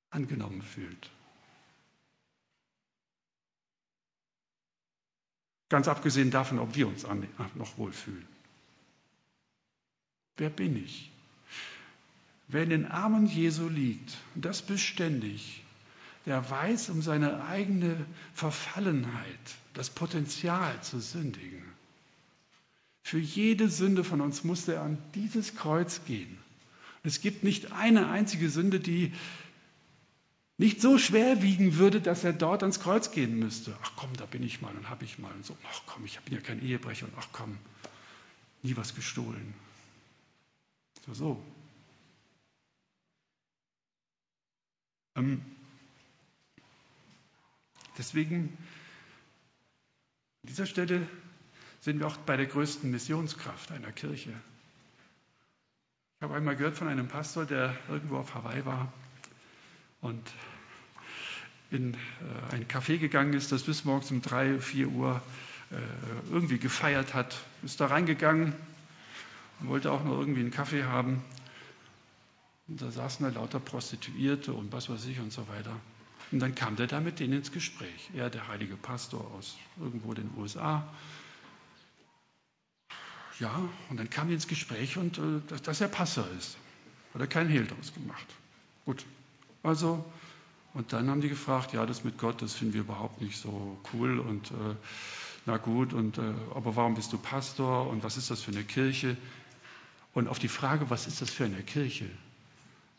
angenommen 0.09 0.61
fühlt? 0.61 1.09
Ganz 5.73 5.87
abgesehen 5.87 6.29
davon, 6.29 6.59
ob 6.59 6.75
wir 6.75 6.87
uns 6.87 7.03
noch 7.55 7.79
wohlfühlen. 7.79 8.27
Wer 10.37 10.51
bin 10.51 10.75
ich? 10.77 11.09
Wer 12.47 12.61
in 12.61 12.69
den 12.69 12.85
Armen 12.85 13.25
Jesu 13.25 13.69
liegt, 13.69 14.15
und 14.35 14.45
das 14.45 14.61
beständig, 14.61 15.63
der 16.27 16.47
weiß 16.47 16.89
um 16.91 17.01
seine 17.01 17.45
eigene 17.45 18.05
Verfallenheit, 18.35 19.55
das 19.73 19.89
Potenzial 19.89 20.79
zu 20.83 20.99
sündigen. 20.99 21.63
Für 23.01 23.17
jede 23.17 23.67
Sünde 23.67 24.03
von 24.03 24.21
uns 24.21 24.43
musste 24.43 24.75
er 24.75 24.83
an 24.83 24.99
dieses 25.15 25.55
Kreuz 25.55 26.05
gehen. 26.05 26.37
Es 27.01 27.19
gibt 27.19 27.43
nicht 27.43 27.71
eine 27.71 28.11
einzige 28.11 28.51
Sünde, 28.51 28.79
die 28.79 29.11
nicht 30.57 30.81
so 30.81 30.97
schwer 30.97 31.41
wiegen 31.41 31.77
würde, 31.77 31.99
dass 31.99 32.23
er 32.23 32.33
dort 32.33 32.61
ans 32.63 32.79
Kreuz 32.79 33.11
gehen 33.11 33.37
müsste. 33.39 33.75
Ach 33.83 33.93
komm, 33.95 34.13
da 34.17 34.25
bin 34.25 34.43
ich 34.43 34.61
mal 34.61 34.75
und 34.75 34.89
habe 34.89 35.03
ich 35.03 35.17
mal 35.17 35.31
und 35.33 35.45
so. 35.45 35.57
Ach 35.69 35.81
komm, 35.85 36.05
ich 36.05 36.19
bin 36.21 36.35
ja 36.35 36.41
kein 36.41 36.61
Ehebrecher 36.61 37.07
und 37.07 37.13
ach 37.17 37.27
komm, 37.31 37.57
nie 38.61 38.77
was 38.77 38.95
gestohlen. 38.95 39.53
So, 41.05 41.13
so. 41.13 41.43
Ähm, 45.15 45.43
deswegen, 47.97 48.57
an 50.43 50.49
dieser 50.49 50.65
Stelle 50.65 51.07
sind 51.81 51.99
wir 51.99 52.07
auch 52.07 52.17
bei 52.17 52.37
der 52.37 52.45
größten 52.45 52.89
Missionskraft 52.89 53.71
einer 53.71 53.91
Kirche. 53.91 54.29
Ich 56.17 56.23
habe 56.23 56.35
einmal 56.35 56.55
gehört 56.55 56.77
von 56.77 56.87
einem 56.87 57.07
Pastor, 57.07 57.45
der 57.45 57.75
irgendwo 57.89 58.17
auf 58.17 58.33
Hawaii 58.33 58.65
war 58.65 58.93
und 60.03 60.21
in 61.71 61.95
äh, 61.95 61.97
ein 62.53 62.67
Café 62.67 62.99
gegangen 62.99 63.33
ist, 63.33 63.51
das 63.51 63.63
bis 63.63 63.83
morgens 63.85 64.11
um 64.11 64.21
drei, 64.21 64.59
vier 64.59 64.89
Uhr 64.89 65.21
äh, 65.71 65.75
irgendwie 66.31 66.59
gefeiert 66.59 67.13
hat, 67.13 67.35
ist 67.63 67.79
da 67.81 67.87
reingegangen 67.87 68.53
und 69.59 69.69
wollte 69.69 69.91
auch 69.91 70.03
noch 70.03 70.19
irgendwie 70.19 70.41
einen 70.41 70.51
Kaffee 70.51 70.83
haben. 70.83 71.23
Und 72.67 72.81
da 72.81 72.91
saßen 72.91 73.25
da 73.25 73.31
lauter 73.31 73.59
Prostituierte 73.59 74.53
und 74.53 74.71
was 74.71 74.89
weiß 74.89 75.05
ich 75.05 75.19
und 75.19 75.33
so 75.33 75.47
weiter. 75.47 75.75
Und 76.31 76.39
dann 76.39 76.53
kam 76.53 76.75
der 76.75 76.87
da 76.87 76.99
mit 76.99 77.19
denen 77.19 77.33
ins 77.33 77.51
Gespräch. 77.51 78.09
Er, 78.13 78.29
der 78.29 78.47
heilige 78.47 78.75
Pastor 78.75 79.29
aus 79.31 79.57
irgendwo 79.79 80.13
den 80.13 80.29
USA. 80.37 80.87
Ja, 83.39 83.69
und 83.89 83.97
dann 83.97 84.09
kam 84.09 84.27
er 84.27 84.35
ins 84.35 84.47
Gespräch 84.47 84.97
und 84.97 85.17
äh, 85.17 85.61
dass, 85.63 85.81
er 85.81 85.87
Pastor 85.87 86.27
ist. 86.37 86.57
Hat 87.13 87.21
er 87.21 87.27
keinen 87.27 87.49
Hehl 87.49 87.65
draus 87.65 87.93
gemacht. 87.93 88.25
Gut, 88.85 89.05
also, 89.63 90.03
und 90.73 90.93
dann 90.93 91.09
haben 91.09 91.21
die 91.21 91.29
gefragt, 91.29 91.73
ja, 91.73 91.85
das 91.85 92.03
mit 92.03 92.17
Gott, 92.17 92.41
das 92.41 92.53
finden 92.53 92.73
wir 92.73 92.81
überhaupt 92.81 93.21
nicht 93.21 93.37
so 93.37 93.77
cool 93.93 94.19
und 94.19 94.51
äh, 94.51 94.75
na 95.45 95.57
gut, 95.57 95.93
und, 95.93 96.17
äh, 96.17 96.21
aber 96.55 96.75
warum 96.75 96.95
bist 96.95 97.11
du 97.11 97.17
Pastor 97.17 97.87
und 97.89 98.03
was 98.03 98.17
ist 98.17 98.29
das 98.29 98.41
für 98.41 98.51
eine 98.51 98.63
Kirche? 98.63 99.17
Und 100.13 100.27
auf 100.27 100.39
die 100.39 100.47
Frage, 100.47 100.89
was 100.89 101.07
ist 101.07 101.21
das 101.21 101.29
für 101.29 101.45
eine 101.45 101.61
Kirche, 101.61 102.09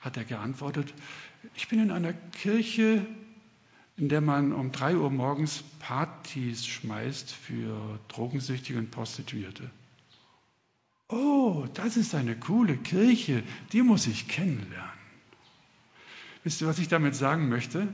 hat 0.00 0.16
er 0.16 0.24
geantwortet, 0.24 0.92
ich 1.54 1.68
bin 1.68 1.80
in 1.80 1.90
einer 1.90 2.12
Kirche, 2.12 3.06
in 3.96 4.08
der 4.08 4.20
man 4.20 4.52
um 4.52 4.72
drei 4.72 4.96
Uhr 4.96 5.10
morgens 5.10 5.62
Partys 5.80 6.66
schmeißt 6.66 7.32
für 7.32 7.98
Drogensüchtige 8.08 8.78
und 8.78 8.90
Prostituierte. 8.90 9.70
Oh, 11.08 11.66
das 11.74 11.96
ist 11.96 12.14
eine 12.14 12.36
coole 12.36 12.76
Kirche, 12.76 13.42
die 13.72 13.82
muss 13.82 14.06
ich 14.06 14.28
kennenlernen. 14.28 15.03
Wisst 16.44 16.60
ihr, 16.60 16.66
was 16.66 16.78
ich 16.78 16.88
damit 16.88 17.16
sagen 17.16 17.48
möchte? 17.48 17.88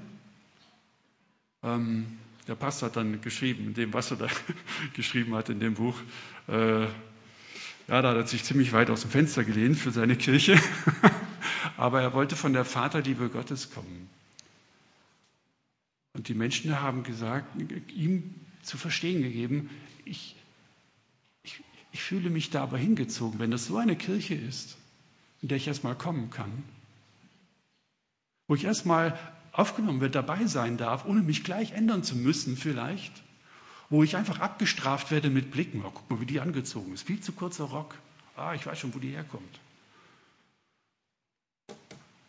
Ähm, 1.62 2.18
der 2.48 2.57
Pastor 2.57 2.88
hat 2.88 2.96
dann 2.96 3.20
geschrieben, 3.20 3.68
in 3.68 3.74
dem, 3.74 3.92
was 3.92 4.11
er 4.11 4.16
da 4.16 4.26
geschrieben 4.94 5.34
hat 5.36 5.48
in 5.48 5.61
dem 5.61 5.74
Buch, 5.74 5.96
äh, 6.48 6.82
ja, 6.82 8.03
da 8.03 8.11
hat 8.11 8.16
er 8.16 8.26
sich 8.26 8.42
ziemlich 8.42 8.72
weit 8.72 8.90
aus 8.90 9.03
dem 9.03 9.11
Fenster 9.11 9.44
gelehnt 9.44 9.78
für 9.78 9.92
seine 9.92 10.16
Kirche. 10.16 10.61
Aber 11.76 12.03
er 12.03 12.12
wollte 12.12 12.34
von 12.34 12.53
der 12.53 12.64
Vaterliebe 12.64 13.28
Gottes 13.28 13.72
kommen. 13.72 14.09
Und 16.12 16.28
die 16.28 16.34
Menschen 16.34 16.80
haben 16.80 17.05
gesagt, 17.05 17.46
ihm 17.92 18.34
zu 18.62 18.78
verstehen 18.78 19.22
gegeben, 19.22 19.70
ich, 20.05 20.34
ich, 21.44 21.62
ich 21.92 22.03
fühle 22.03 22.30
mich 22.30 22.51
da 22.51 22.64
aber 22.64 22.78
hingezogen, 22.78 23.38
wenn 23.38 23.51
das 23.51 23.66
so 23.66 23.78
eine 23.78 23.96
Kirche 23.96 24.34
ist, 24.34 24.76
in 25.40 25.48
der 25.48 25.57
ich 25.57 25.68
erstmal 25.68 25.94
kommen 25.94 26.30
kann, 26.30 26.64
wo 28.51 28.57
ich 28.57 28.64
erstmal 28.64 29.16
aufgenommen 29.53 30.01
wird, 30.01 30.16
dabei 30.16 30.46
sein 30.46 30.76
darf, 30.76 31.05
ohne 31.05 31.22
mich 31.22 31.44
gleich 31.44 31.70
ändern 31.70 32.03
zu 32.03 32.16
müssen 32.16 32.57
vielleicht 32.57 33.22
wo 33.90 34.05
ich 34.05 34.16
einfach 34.16 34.38
abgestraft 34.38 35.11
werde 35.11 35.28
mit 35.30 35.51
Blicken. 35.51 35.84
Oh, 35.84 35.90
guck 35.90 36.09
mal, 36.09 36.20
wie 36.20 36.26
die 36.26 36.40
angezogen 36.40 36.94
ist. 36.94 37.03
Viel 37.03 37.20
zu 37.20 37.32
kurzer 37.32 37.64
Rock. 37.64 37.96
Ah, 38.36 38.55
ich 38.55 38.64
weiß 38.64 38.78
schon, 38.78 38.94
wo 38.94 39.01
die 39.01 39.11
herkommt. 39.11 39.61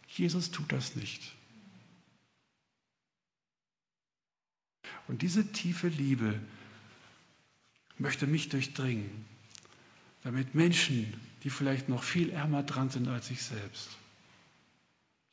Jesus 0.07 0.51
tut 0.51 0.71
das 0.71 0.95
nicht. 0.95 1.33
Und 5.07 5.21
diese 5.21 5.51
tiefe 5.51 5.87
Liebe 5.87 6.39
möchte 7.97 8.25
mich 8.25 8.49
durchdringen, 8.49 9.25
damit 10.23 10.55
Menschen, 10.55 11.13
die 11.43 11.49
vielleicht 11.49 11.89
noch 11.89 12.03
viel 12.03 12.31
ärmer 12.31 12.63
dran 12.63 12.89
sind 12.89 13.07
als 13.07 13.29
ich 13.29 13.43
selbst, 13.43 13.89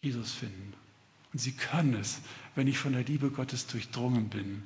Jesus 0.00 0.32
finden. 0.32 0.74
Und 1.32 1.40
sie 1.40 1.52
können 1.52 1.94
es, 1.94 2.20
wenn 2.54 2.66
ich 2.66 2.78
von 2.78 2.92
der 2.92 3.04
Liebe 3.04 3.30
Gottes 3.30 3.66
durchdrungen 3.66 4.28
bin 4.28 4.62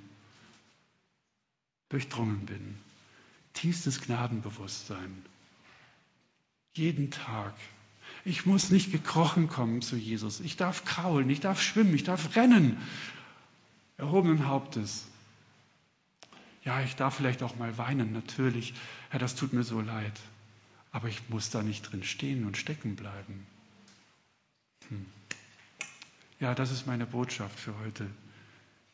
durchdrungen 1.92 2.46
bin. 2.46 2.76
Tiefstes 3.52 4.00
Gnadenbewusstsein. 4.00 5.24
Jeden 6.74 7.10
Tag. 7.10 7.54
Ich 8.24 8.46
muss 8.46 8.70
nicht 8.70 8.92
gekrochen 8.92 9.48
kommen 9.48 9.82
zu 9.82 9.96
Jesus. 9.96 10.40
Ich 10.40 10.56
darf 10.56 10.84
kraulen, 10.84 11.28
ich 11.28 11.40
darf 11.40 11.60
schwimmen, 11.60 11.94
ich 11.94 12.04
darf 12.04 12.34
rennen. 12.34 12.78
Erhobenen 13.98 14.46
Hauptes. 14.46 15.06
Ja, 16.64 16.80
ich 16.80 16.96
darf 16.96 17.16
vielleicht 17.16 17.42
auch 17.42 17.56
mal 17.56 17.76
weinen, 17.76 18.12
natürlich. 18.12 18.72
Herr, 19.10 19.20
das 19.20 19.34
tut 19.34 19.52
mir 19.52 19.64
so 19.64 19.80
leid. 19.80 20.18
Aber 20.92 21.08
ich 21.08 21.28
muss 21.28 21.50
da 21.50 21.62
nicht 21.62 21.82
drin 21.82 22.04
stehen 22.04 22.46
und 22.46 22.56
stecken 22.56 22.96
bleiben. 22.96 23.46
Hm. 24.88 25.06
Ja, 26.42 26.56
das 26.56 26.72
ist 26.72 26.88
meine 26.88 27.06
Botschaft 27.06 27.56
für 27.56 27.78
heute. 27.78 28.02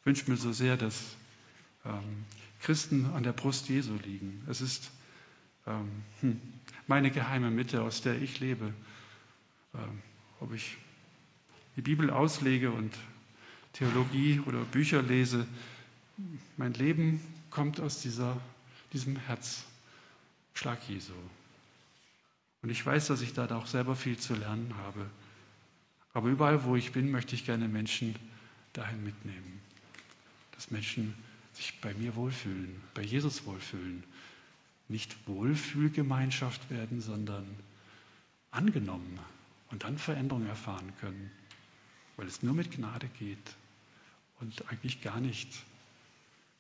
Ich 0.01 0.07
wünsche 0.07 0.31
mir 0.31 0.37
so 0.37 0.53
sehr, 0.53 0.77
dass 0.77 1.17
ähm, 1.87 2.27
Christen 2.61 3.07
an 3.07 3.23
der 3.23 3.33
Brust 3.33 3.71
Jesu 3.71 3.95
liegen. 4.05 4.47
Es 4.51 4.61
ist 4.61 4.91
ähm, 5.67 5.89
hm, 6.21 6.43
meine 6.89 7.11
geheime 7.11 7.51
Mitte, 7.51 7.81
aus 7.81 8.03
der 8.03 8.21
ich 8.21 8.39
lebe. 8.41 8.75
Ähm, 9.75 10.03
ob 10.41 10.53
ich 10.53 10.77
die 11.77 11.81
Bibel 11.81 12.11
auslege 12.11 12.71
und 12.71 12.95
Theologie 13.73 14.43
oder 14.45 14.61
Bücher 14.65 15.01
lese, 15.01 15.47
mein 16.59 16.75
Leben 16.75 17.19
kommt 17.49 17.81
aus 17.81 18.03
dieser, 18.03 18.39
diesem 18.93 19.17
Herzschlag 19.17 20.87
Jesu. 20.87 21.15
Und 22.61 22.69
ich 22.69 22.85
weiß, 22.85 23.07
dass 23.07 23.23
ich 23.23 23.33
da 23.33 23.49
auch 23.57 23.67
selber 23.67 23.97
viel 23.97 24.19
zu 24.19 24.35
lernen 24.35 24.75
habe. 24.85 25.09
Aber 26.15 26.29
überall, 26.29 26.65
wo 26.65 26.77
ich 26.77 26.93
bin, 26.93 27.11
möchte 27.11 27.35
ich 27.35 27.45
gerne 27.45 27.69
Menschen 27.69 28.15
dahin 28.73 29.03
mitnehmen. 29.05 29.61
Dass 30.53 30.71
Menschen 30.71 31.15
sich 31.53 31.81
bei 31.81 31.93
mir 31.95 32.15
wohlfühlen, 32.17 32.81
bei 32.95 33.03
Jesus 33.03 33.45
wohlfühlen. 33.45 34.05
Nicht 34.89 35.17
Wohlfühlgemeinschaft 35.27 36.71
werden, 36.71 37.01
sondern 37.01 37.47
angenommen 38.51 39.19
und 39.71 39.85
dann 39.85 39.99
Veränderung 39.99 40.47
erfahren 40.47 40.93
können, 41.01 41.31
weil 42.17 42.27
es 42.27 42.43
nur 42.43 42.55
mit 42.55 42.73
Gnade 42.73 43.09
geht 43.19 43.57
und 44.41 44.71
eigentlich 44.71 45.03
gar 45.03 45.21
nicht 45.21 45.63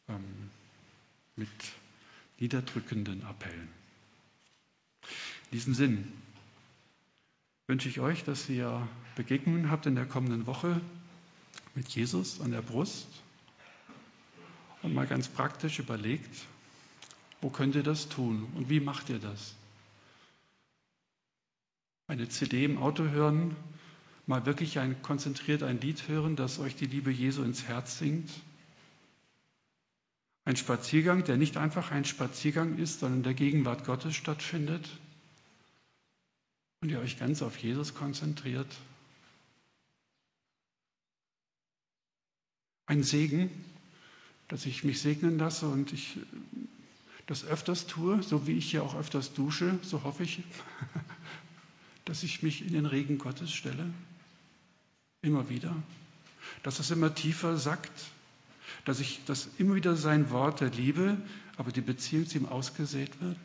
ähm, 0.08 0.50
mit 1.36 1.48
niederdrückenden 2.38 3.24
Appellen. 3.24 3.68
In 5.50 5.50
diesem 5.52 5.74
Sinn 5.74 6.12
wünsche 7.68 7.88
ich 7.88 8.00
euch, 8.00 8.24
dass 8.24 8.48
ihr 8.48 8.88
Begegnungen 9.14 9.70
habt 9.70 9.86
in 9.86 9.94
der 9.94 10.06
kommenden 10.06 10.46
Woche 10.46 10.80
mit 11.76 11.88
Jesus 11.88 12.40
an 12.40 12.50
der 12.50 12.62
Brust 12.62 13.06
und 14.82 14.94
mal 14.94 15.06
ganz 15.06 15.28
praktisch 15.28 15.78
überlegt, 15.78 16.34
wo 17.40 17.50
könnt 17.50 17.76
ihr 17.76 17.84
das 17.84 18.08
tun 18.08 18.48
und 18.56 18.68
wie 18.68 18.80
macht 18.80 19.08
ihr 19.10 19.20
das? 19.20 19.54
Eine 22.08 22.28
CD 22.28 22.64
im 22.64 22.78
Auto 22.78 23.04
hören 23.04 23.54
mal 24.28 24.44
wirklich 24.44 24.78
ein, 24.78 25.00
konzentriert 25.02 25.62
ein 25.62 25.80
Lied 25.80 26.06
hören, 26.06 26.36
das 26.36 26.58
euch 26.58 26.76
die 26.76 26.86
Liebe 26.86 27.10
Jesu 27.10 27.42
ins 27.42 27.64
Herz 27.64 27.98
singt. 27.98 28.30
Ein 30.44 30.56
Spaziergang, 30.56 31.24
der 31.24 31.38
nicht 31.38 31.56
einfach 31.56 31.90
ein 31.90 32.04
Spaziergang 32.04 32.76
ist, 32.76 33.00
sondern 33.00 33.20
in 33.20 33.22
der 33.24 33.34
Gegenwart 33.34 33.84
Gottes 33.84 34.14
stattfindet. 34.14 34.86
Und 36.80 36.90
ihr 36.90 37.00
euch 37.00 37.18
ganz 37.18 37.42
auf 37.42 37.56
Jesus 37.58 37.94
konzentriert. 37.94 38.68
Ein 42.86 43.02
Segen, 43.02 43.50
dass 44.46 44.64
ich 44.64 44.84
mich 44.84 45.00
segnen 45.00 45.38
lasse 45.38 45.68
und 45.68 45.92
ich 45.92 46.18
das 47.26 47.44
öfters 47.44 47.86
tue, 47.86 48.22
so 48.22 48.46
wie 48.46 48.56
ich 48.56 48.72
ja 48.72 48.80
auch 48.80 48.94
öfters 48.94 49.34
dusche, 49.34 49.78
so 49.82 50.04
hoffe 50.04 50.22
ich, 50.22 50.42
dass 52.06 52.22
ich 52.22 52.42
mich 52.42 52.64
in 52.64 52.72
den 52.72 52.86
Regen 52.86 53.18
Gottes 53.18 53.52
stelle. 53.52 53.92
Immer 55.20 55.50
wieder. 55.50 55.76
Dass 56.62 56.78
es 56.78 56.90
immer 56.90 57.14
tiefer 57.14 57.58
sackt. 57.58 57.92
Dass 58.86 59.00
ich 59.00 59.20
das 59.26 59.48
immer 59.58 59.74
wieder 59.74 59.96
sein 59.96 60.30
Wort 60.30 60.60
der 60.60 60.70
Liebe, 60.70 61.18
aber 61.56 61.72
die 61.72 61.82
Beziehung 61.82 62.26
zu 62.26 62.38
ihm 62.38 62.46
ausgesät 62.46 63.20
wird. 63.20 63.38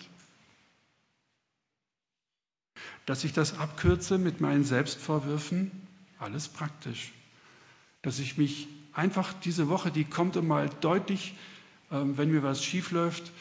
Dass 3.05 3.23
ich 3.23 3.33
das 3.33 3.57
abkürze 3.59 4.17
mit 4.17 4.41
meinen 4.41 4.63
Selbstvorwürfen. 4.63 5.71
Alles 6.19 6.47
praktisch. 6.47 7.11
Dass 8.01 8.19
ich 8.19 8.37
mich 8.37 8.67
einfach 8.93 9.33
diese 9.33 9.69
Woche, 9.69 9.91
die 9.91 10.05
kommt 10.05 10.41
mal 10.41 10.69
deutlich, 10.81 11.35
ähm, 11.91 12.17
wenn 12.17 12.31
mir 12.31 12.43
was 12.43 12.63
schief 12.63 12.91
läuft, 12.91 13.31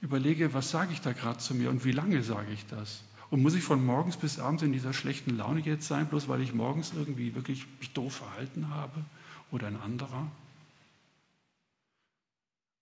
überlege, 0.00 0.54
was 0.54 0.70
sage 0.70 0.92
ich 0.92 1.00
da 1.00 1.12
gerade 1.12 1.38
zu 1.38 1.54
mir 1.54 1.70
und 1.70 1.84
wie 1.84 1.92
lange 1.92 2.22
sage 2.22 2.52
ich 2.52 2.64
das? 2.66 3.02
Und 3.30 3.42
muss 3.42 3.54
ich 3.54 3.64
von 3.64 3.84
morgens 3.84 4.16
bis 4.16 4.38
abends 4.38 4.62
in 4.62 4.72
dieser 4.72 4.92
schlechten 4.92 5.36
Laune 5.36 5.60
jetzt 5.60 5.86
sein, 5.86 6.06
bloß 6.06 6.28
weil 6.28 6.40
ich 6.40 6.54
morgens 6.54 6.92
irgendwie 6.94 7.34
wirklich 7.34 7.66
mich 7.78 7.92
doof 7.92 8.16
verhalten 8.16 8.70
habe 8.70 9.04
oder 9.50 9.66
ein 9.66 9.80
anderer? 9.80 10.30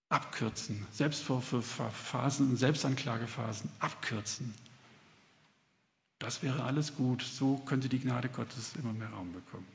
Abkürzen, 0.09 0.87
Selbstvorwürfphasen 0.93 2.51
und 2.51 2.55
Selbstanklagephasen, 2.55 3.69
abkürzen. 3.79 4.53
Das 6.19 6.43
wäre 6.43 6.63
alles 6.63 6.95
gut. 6.95 7.21
So 7.21 7.57
könnte 7.57 7.89
die 7.89 7.99
Gnade 7.99 8.29
Gottes 8.29 8.73
immer 8.75 8.93
mehr 8.93 9.09
Raum 9.09 9.33
bekommen. 9.33 9.67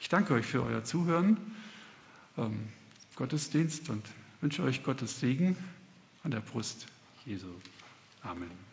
Ich 0.00 0.08
danke 0.08 0.34
euch 0.34 0.46
für 0.46 0.62
euer 0.62 0.84
Zuhören, 0.84 1.38
ähm, 2.36 2.68
Gottesdienst 3.16 3.88
und 3.90 4.04
wünsche 4.40 4.62
euch 4.62 4.82
Gottes 4.82 5.20
Segen 5.20 5.56
an 6.22 6.30
der 6.30 6.40
Brust 6.40 6.86
Jesu. 7.24 7.48
Amen. 8.22 8.69